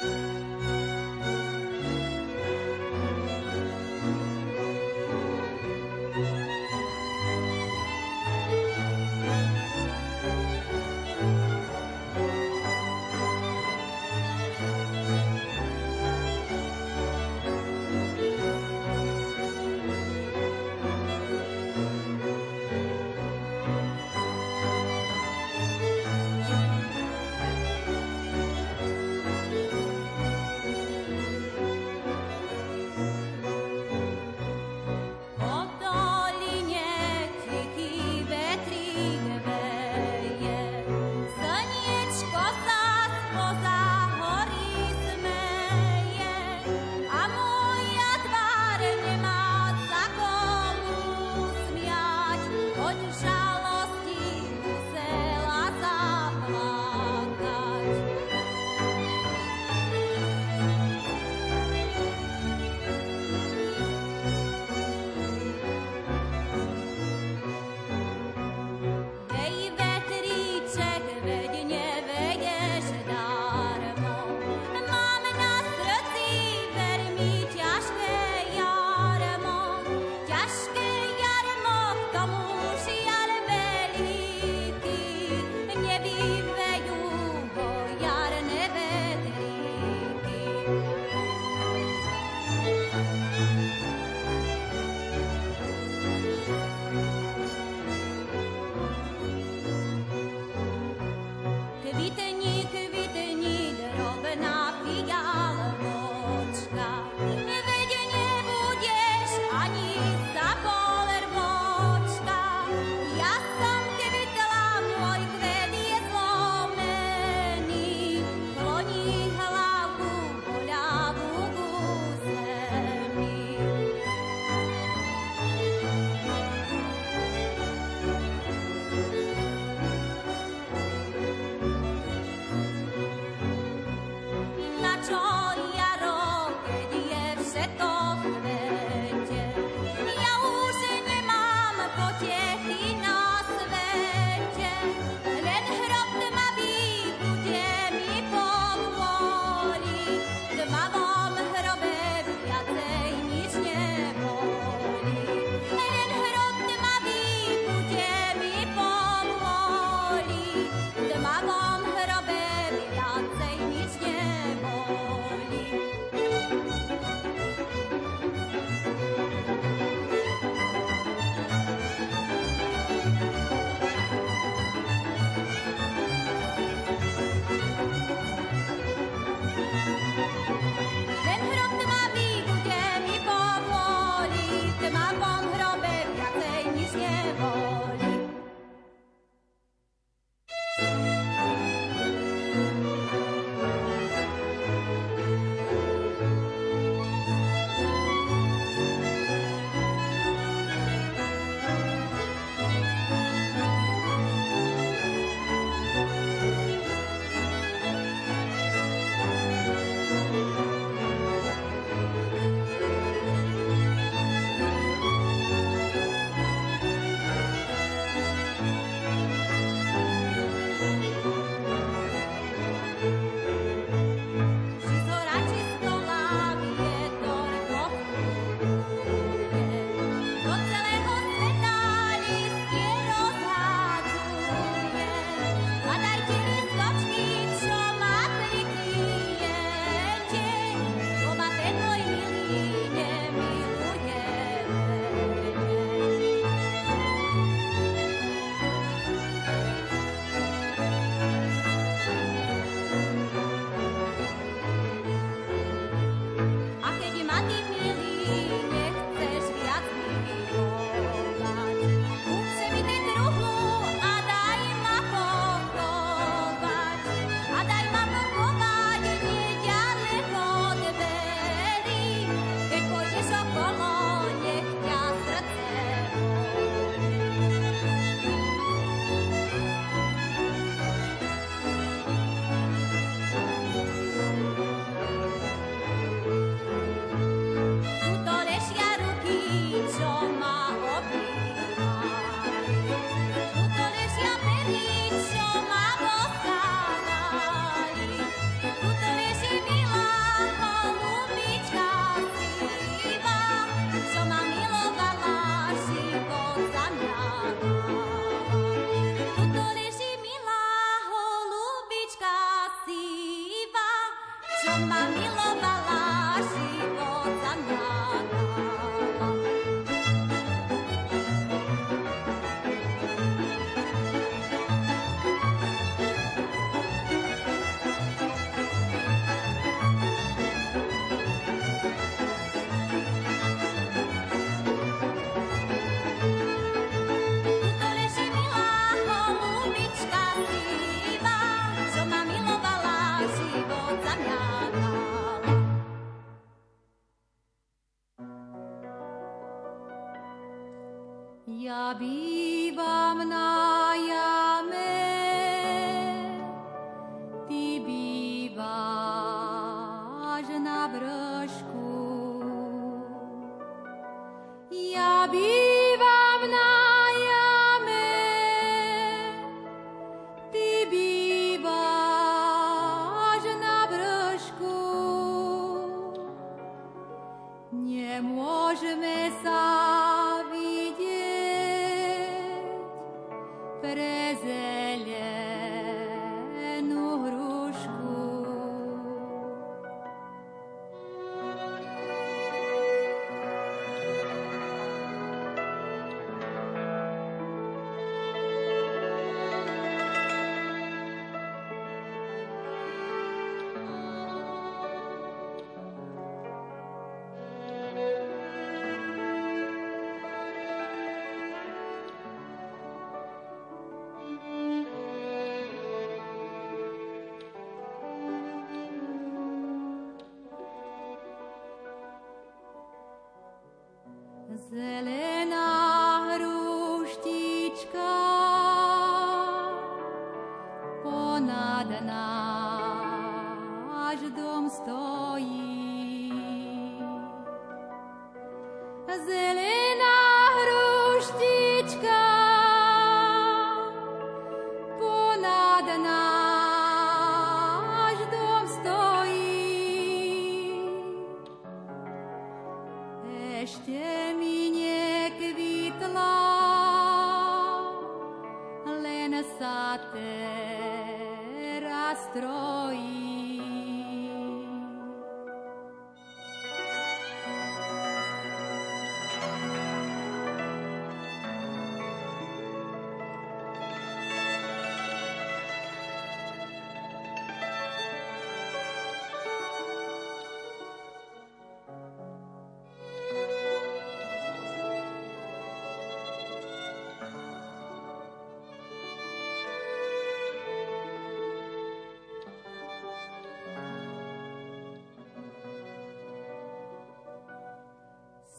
[0.00, 0.57] thank you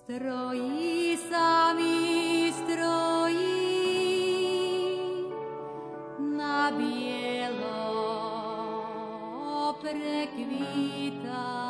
[0.10, 1.18] Strojí
[1.78, 3.46] mi strojí
[6.18, 7.86] na bielo
[9.82, 11.69] prekvítať.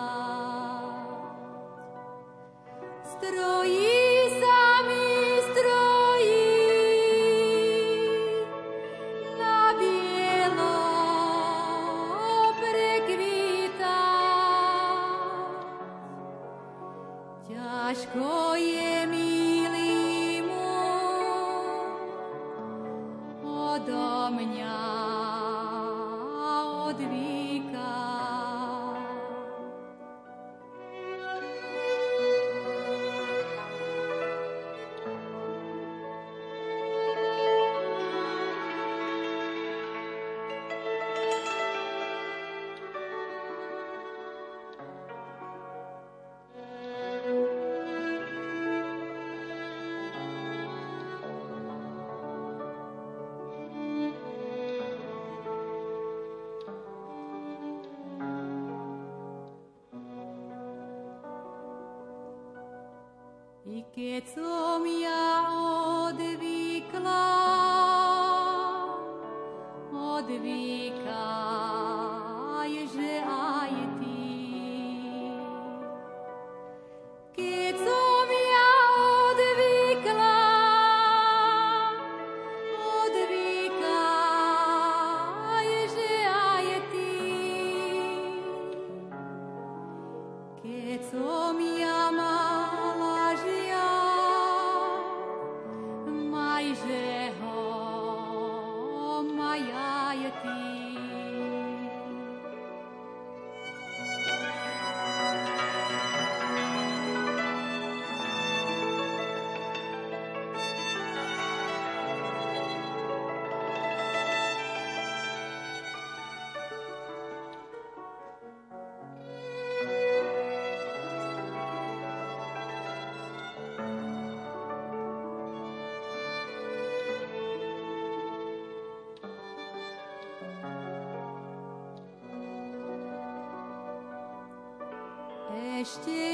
[135.89, 136.28] Ešte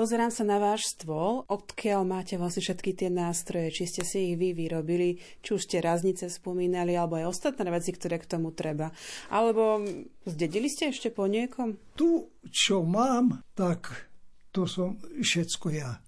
[0.00, 4.40] Pozerám sa na váš stôl, odkiaľ máte vlastne všetky tie nástroje, či ste si ich
[4.40, 8.96] vy vyrobili, či už ste raznice spomínali, alebo aj ostatné veci, ktoré k tomu treba.
[9.28, 9.84] Alebo
[10.24, 11.76] zdedili ste ešte po niekom?
[12.00, 14.08] Tu, čo mám, tak
[14.48, 16.00] to som všetko ja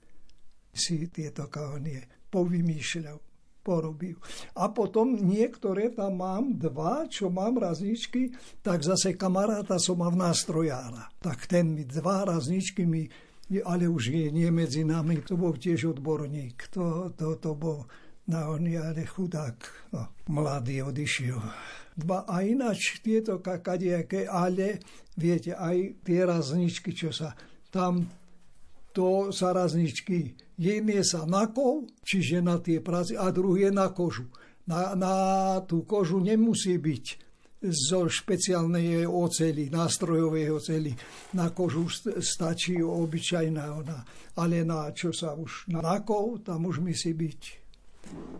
[0.72, 3.20] si tieto kahonie povymýšľal,
[3.61, 4.16] porobil.
[4.57, 8.32] A potom niektoré tam mám, dva, čo mám razničky,
[8.64, 11.12] tak zase kamaráta som mal nástrojára.
[11.20, 13.05] Tak ten mi dva razničky mi
[13.61, 17.84] ale už je nie medzi nami, to bol tiež odborník, to, to, to bol
[18.30, 19.59] na oný, ale chudák,
[19.92, 21.42] no, mladý odišiel.
[21.92, 24.80] Dva, a ináč tieto kakadiaké, ale
[25.18, 27.36] viete, aj tie razničky, čo sa
[27.68, 28.09] tam
[28.92, 34.28] to sa razničky jedne sa na kov, čiže na tie práce, a druhé na kožu.
[34.62, 35.14] Na, na
[35.66, 37.05] tú kožu nemusí byť
[37.70, 40.92] zo špeciálnej oceli, nástrojovej oceli.
[41.38, 44.02] Na kožu st- stačí obyčajná ona.
[44.36, 47.62] Ale na čo sa už na nakov, tam už musí byť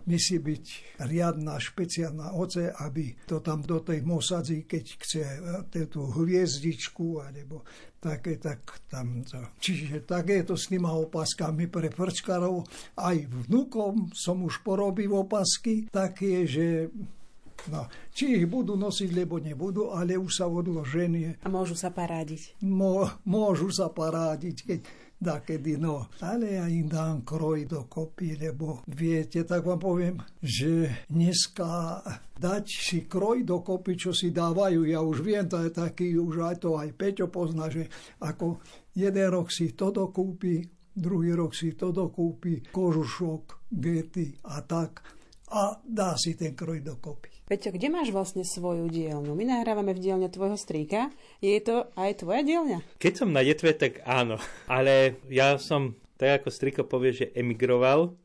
[0.05, 0.65] musí byť
[1.07, 7.63] riadna špeciálna oce, aby to tam do tej mosadzí, keď chce e, tú hviezdičku, alebo
[8.03, 9.39] také, tak tam to.
[9.63, 12.67] Čiže také to s tými opaskami pre prčkarov.
[12.99, 16.91] Aj vnúkom som už porobil opasky také, že
[17.71, 21.39] No, či ich budú nosiť, lebo nebudú, ale už sa odloženie.
[21.43, 22.59] A môžu sa parádiť.
[22.63, 24.79] Mô, môžu sa parádiť, keď
[25.23, 26.11] dakedy, no.
[26.19, 32.03] Ale ja im dám kroj do kopy, lebo viete, tak vám poviem, že dneska
[32.35, 36.43] dať si kroj do kopy, čo si dávajú, ja už viem, to je taký, už
[36.43, 37.87] aj to aj Peťo pozná, že
[38.19, 38.59] ako
[38.91, 45.01] jeden rok si to dokúpi, druhý rok si to dokúpi, kožušok, gety a tak
[45.53, 47.32] a dá si ten kroj dokopy.
[47.43, 49.35] Peťo, kde máš vlastne svoju dielňu?
[49.35, 51.11] My nahrávame v dielne tvojho strýka.
[51.43, 52.79] Je to aj tvoja dielňa?
[53.03, 54.39] Keď som na Jetve, tak áno.
[54.63, 58.15] Ale ja som, tak ako striko povie, že emigroval,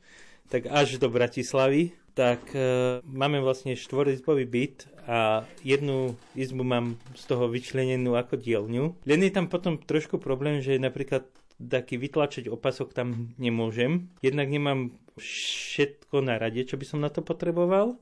[0.47, 7.23] tak až do Bratislavy, tak e, máme vlastne štvorizbový byt a jednu izbu mám z
[7.27, 9.03] toho vyčlenenú ako dielňu.
[9.03, 11.27] Len je tam potom trošku problém, že napríklad
[11.59, 14.15] taký vytlačiť opasok tam nemôžem.
[14.23, 17.99] Jednak nemám všetko na rade, čo by som na to potreboval.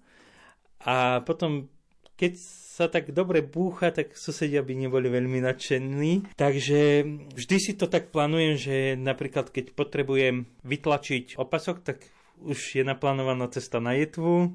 [0.87, 1.67] A potom,
[2.15, 6.37] keď sa tak dobre búcha, tak susedia by neboli veľmi nadšení.
[6.39, 7.03] Takže
[7.35, 11.99] vždy si to tak plánujem, že napríklad keď potrebujem vytlačiť opasok, tak
[12.45, 14.55] už je naplánovaná cesta na jetvu.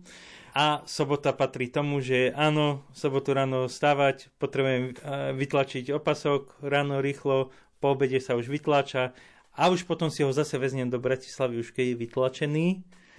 [0.51, 4.95] A sobota patrí tomu, že áno, sobotu ráno stávať, potrebujem
[5.35, 9.15] vytlačiť opasok, ráno rýchlo, po obede sa už vytláča
[9.57, 12.67] a už potom si ho zase veznem do Bratislavy, už keď je vytlačený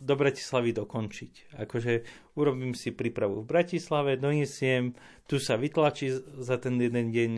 [0.03, 1.62] do Bratislavy dokončiť.
[1.62, 1.93] Akože
[2.35, 4.98] urobím si prípravu v Bratislave, donesiem,
[5.31, 6.10] tu sa vytlačí
[6.43, 7.32] za ten jeden deň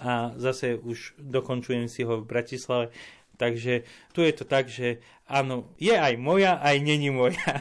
[0.00, 2.92] a zase už dokončujem si ho v Bratislave.
[3.36, 3.84] Takže
[4.16, 7.60] tu je to tak, že áno, je aj moja, aj není moja.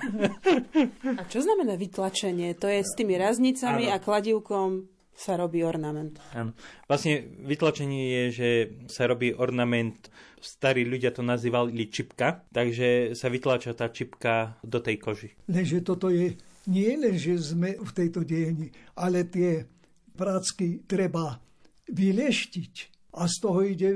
[1.20, 2.56] A čo znamená vytlačenie?
[2.64, 4.00] To je s tými raznicami Áno.
[4.00, 6.20] a kladívkom sa robí ornament.
[6.32, 6.56] Áno.
[6.88, 8.50] Vlastne vytlačenie je, že
[8.88, 10.12] sa robí ornament,
[10.46, 15.30] starí ľudia to nazývali čipka, takže sa vytlača tá čipka do tej koži.
[15.50, 16.38] Lenže toto je
[16.70, 19.66] nie len, že sme v tejto dielni, ale tie
[20.14, 21.42] prácky treba
[21.90, 22.74] vyleštiť.
[23.18, 23.90] A z toho ide,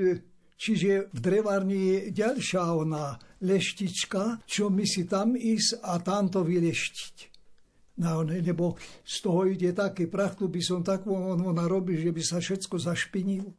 [0.58, 7.16] čiže v drevárni je ďalšia ona leštička, čo my si tam ísť a tamto vyleštiť.
[8.00, 12.22] No, lebo z toho ide také prach, tu by som takú ono narobil, že by
[12.24, 13.52] sa všetko zašpinilo.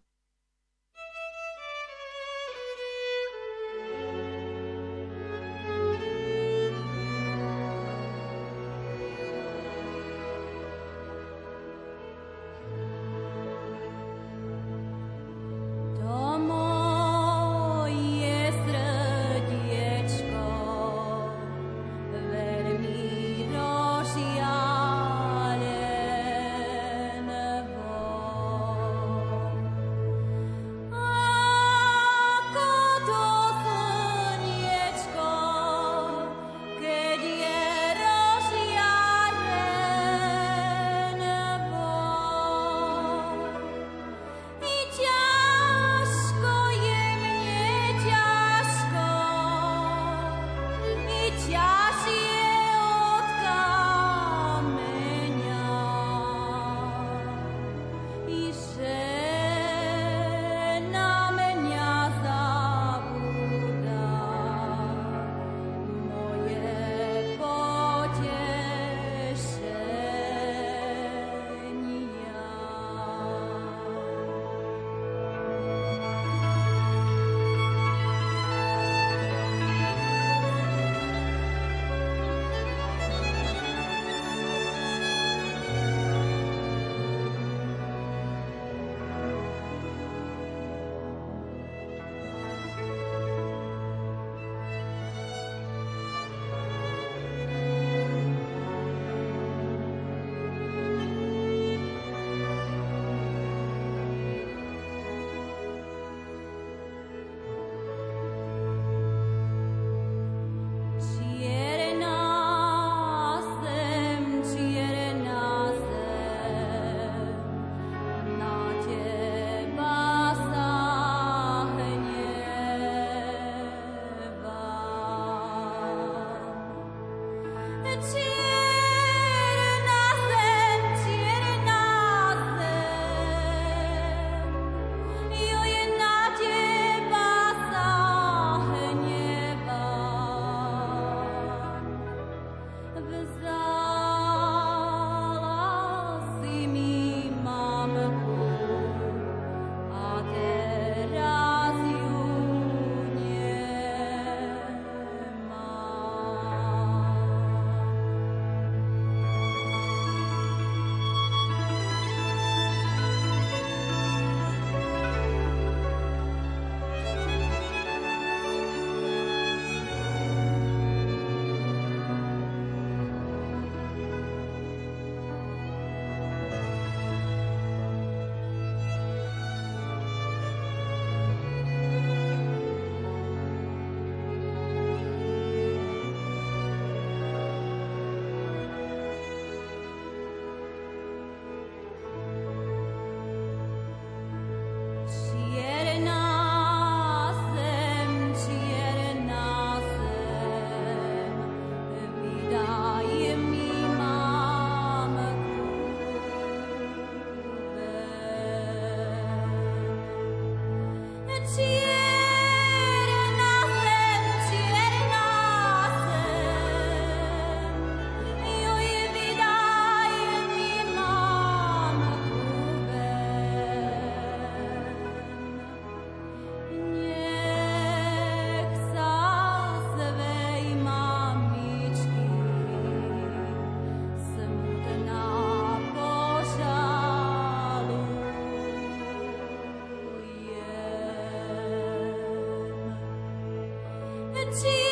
[244.52, 244.89] 情。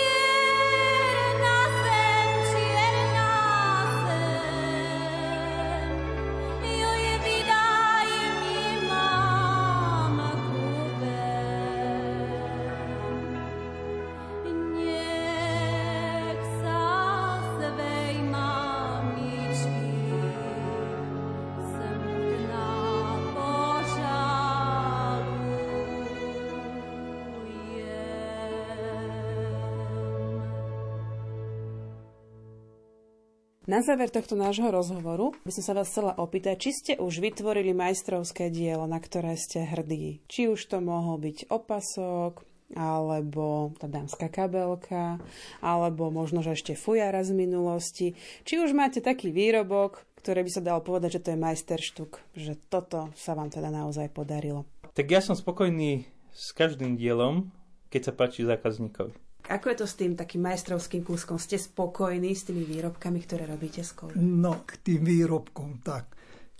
[33.68, 37.76] Na záver tohto nášho rozhovoru by som sa vás chcela opýtať, či ste už vytvorili
[37.76, 40.24] majstrovské dielo, na ktoré ste hrdí.
[40.24, 45.20] Či už to mohol byť opasok, alebo tá dámska kabelka,
[45.60, 48.16] alebo možno, že ešte fujara z minulosti.
[48.48, 52.56] Či už máte taký výrobok, ktorý by sa dalo povedať, že to je majsterštuk, že
[52.72, 54.64] toto sa vám teda naozaj podarilo.
[54.96, 57.52] Tak ja som spokojný s každým dielom,
[57.92, 59.27] keď sa páči zákazníkovi.
[59.48, 61.40] Ako je to s tým takým majstrovským kúskom?
[61.40, 63.96] Ste spokojní s tými výrobkami, ktoré robíte s?
[64.20, 66.12] No, k tým výrobkom tak.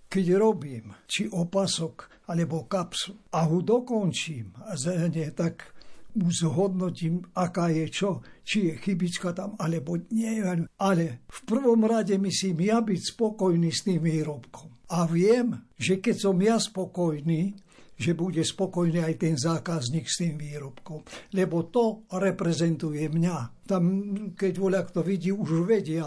[0.09, 5.77] Keď robím, či opasok, alebo kapsu, a ho dokončím, zene, tak
[6.17, 10.41] už zhodnotím, aká je čo, či je chybička tam, alebo nie.
[10.81, 14.73] Ale v prvom rade myslím ja byť spokojný s tým výrobkom.
[14.89, 17.53] A viem, že keď som ja spokojný,
[17.99, 21.03] že bude spokojný aj ten zákazník s tým výrobkom.
[21.35, 23.67] Lebo to reprezentuje mňa.
[23.67, 23.85] Tam,
[24.39, 26.07] keď voľa kto vidí, už vedia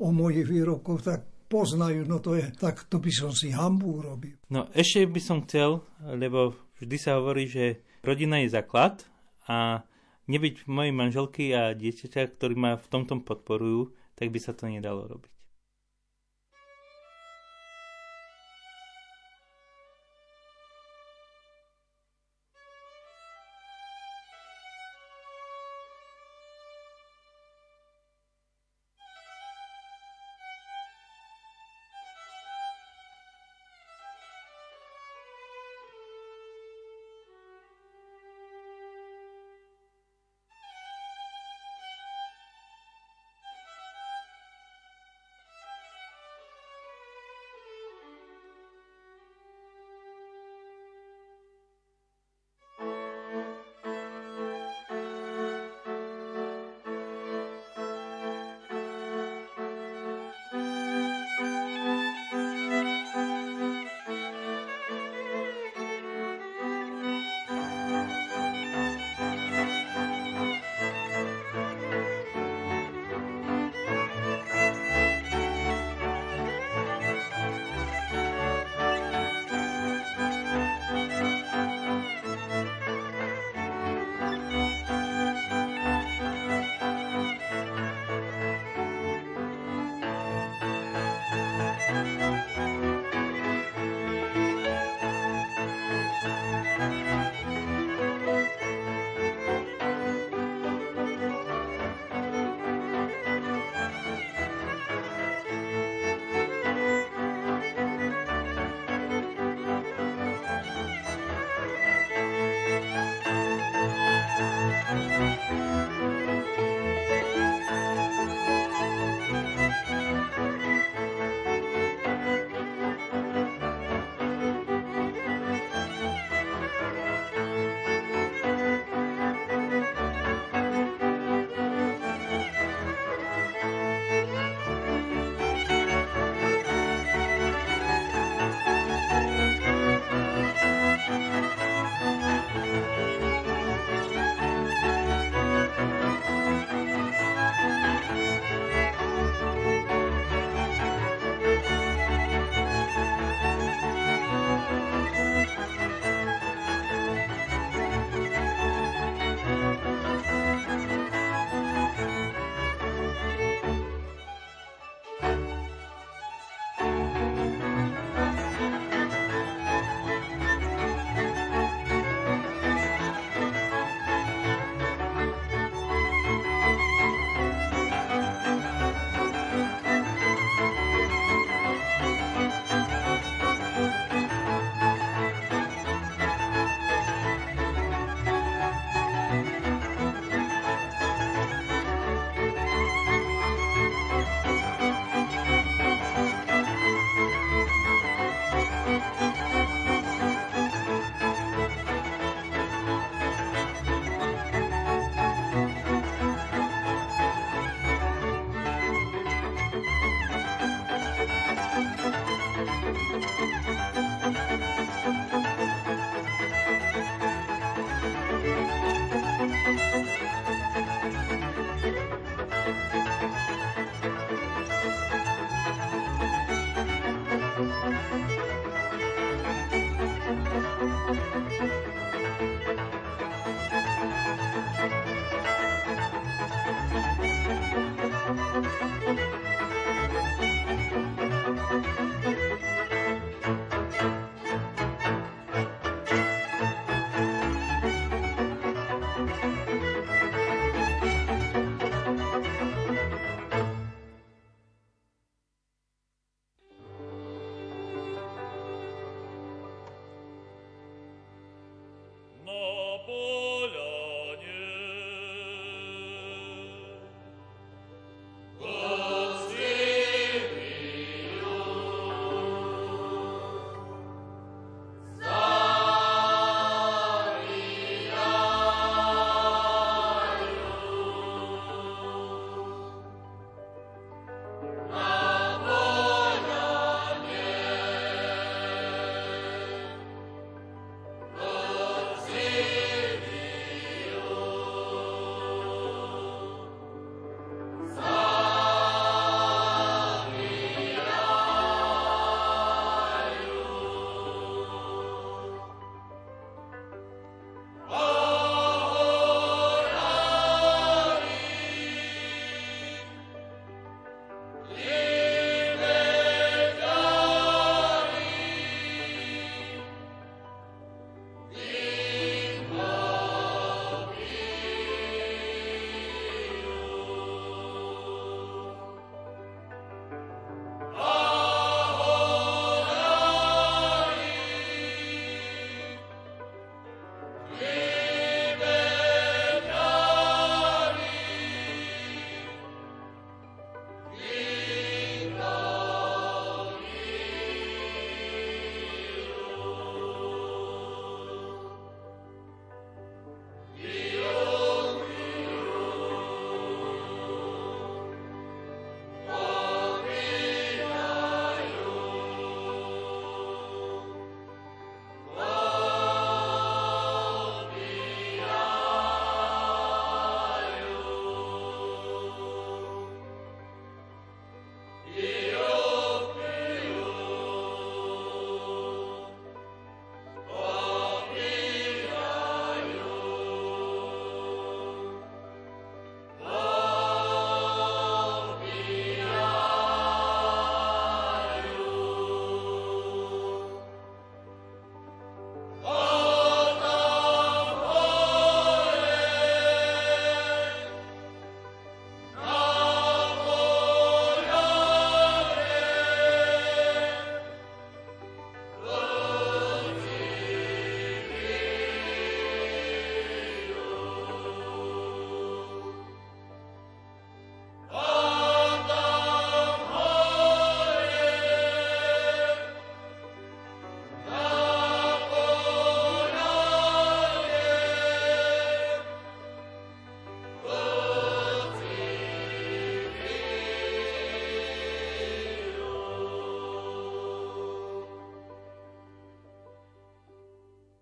[0.00, 4.34] o mojich výrobkoch, tak poznajú, no to je, tak to by som si hambu urobil.
[4.50, 9.06] No ešte by som chcel, lebo vždy sa hovorí, že rodina je základ
[9.46, 9.86] a
[10.26, 15.06] nebyť mojej manželky a dieťaťa, ktorí ma v tomto podporujú, tak by sa to nedalo
[15.06, 15.35] robiť.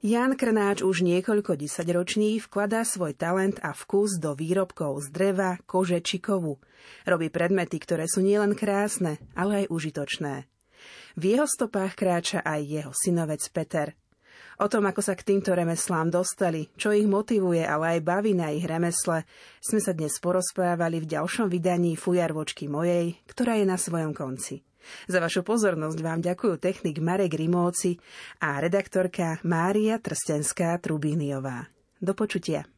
[0.05, 6.05] Jan Krnáč už niekoľko desaťroční vkladá svoj talent a vkus do výrobkov z dreva, kože
[6.05, 6.61] či kovu.
[7.09, 10.45] Robí predmety, ktoré sú nielen krásne, ale aj užitočné.
[11.17, 13.97] V jeho stopách kráča aj jeho synovec Peter.
[14.61, 18.53] O tom, ako sa k týmto remeslám dostali, čo ich motivuje, ale aj baví na
[18.53, 19.25] ich remesle,
[19.65, 24.61] sme sa dnes porozprávali v ďalšom vydaní Fujarvočky mojej, ktorá je na svojom konci.
[25.07, 27.97] Za vašu pozornosť vám ďakujú technik Marek Rimóci
[28.43, 31.71] a redaktorka Mária Trstenská Trubíniová.
[32.03, 32.74] Do počutia.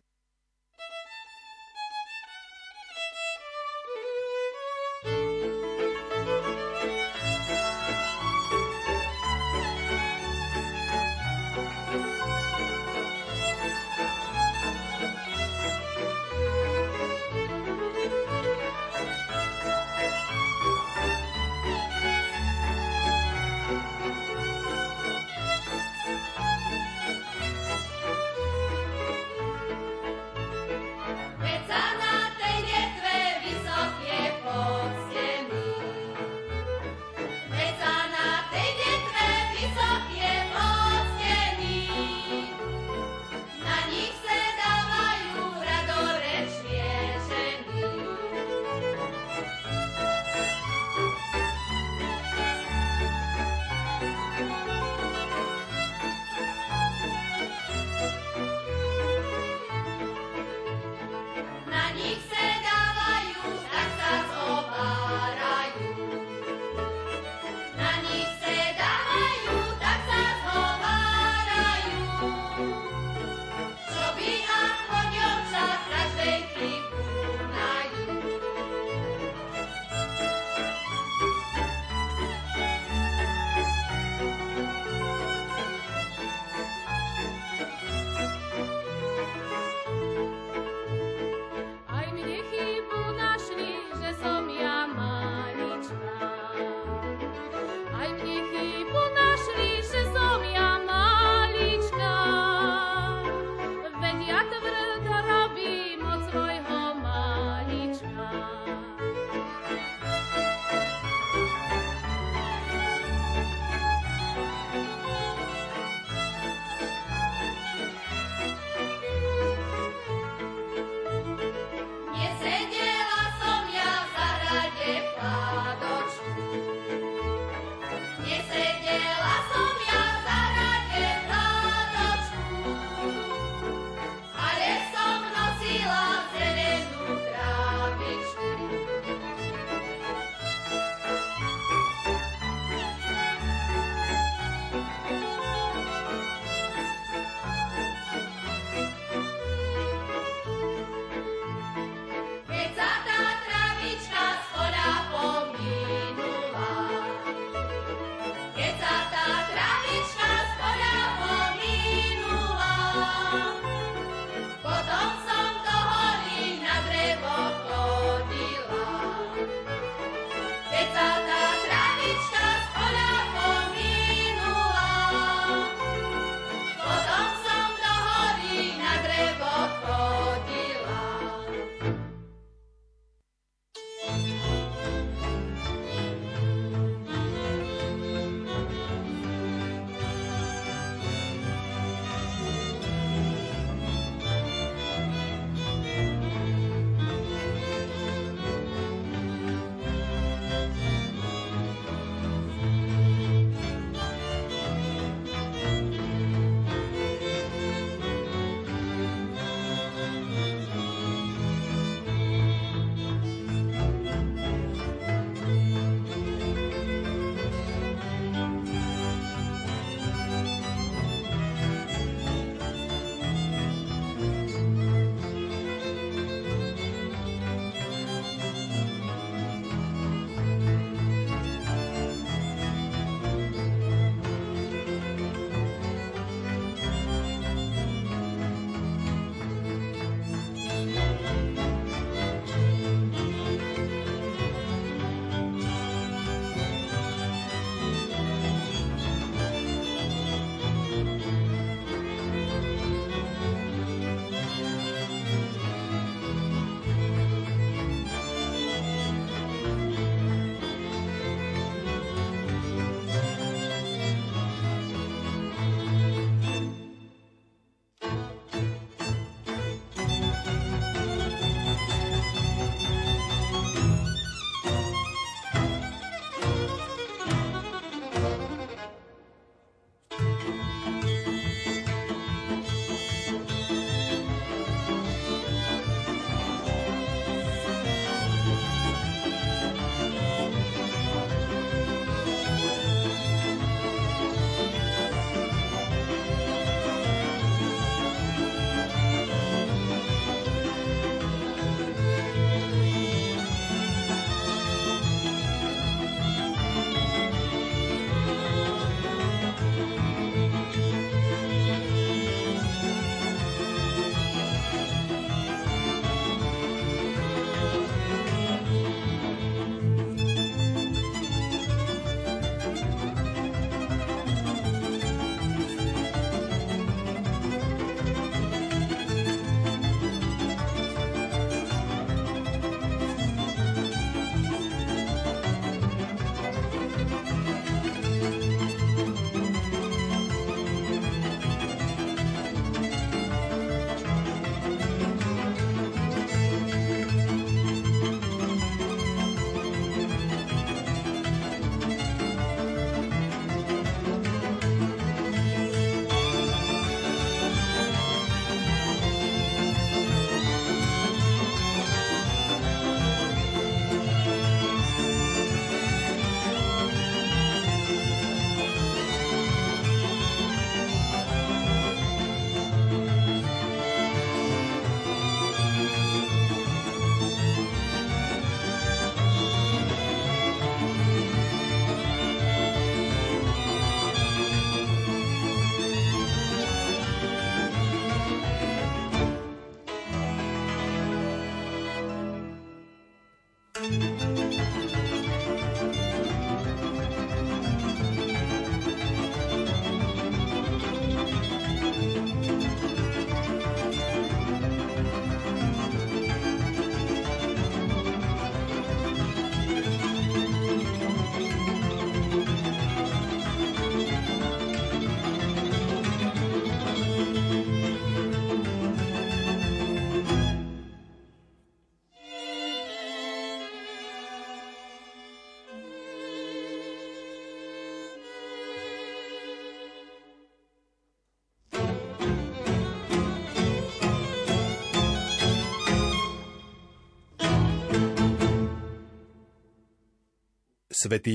[441.06, 441.34] Svetý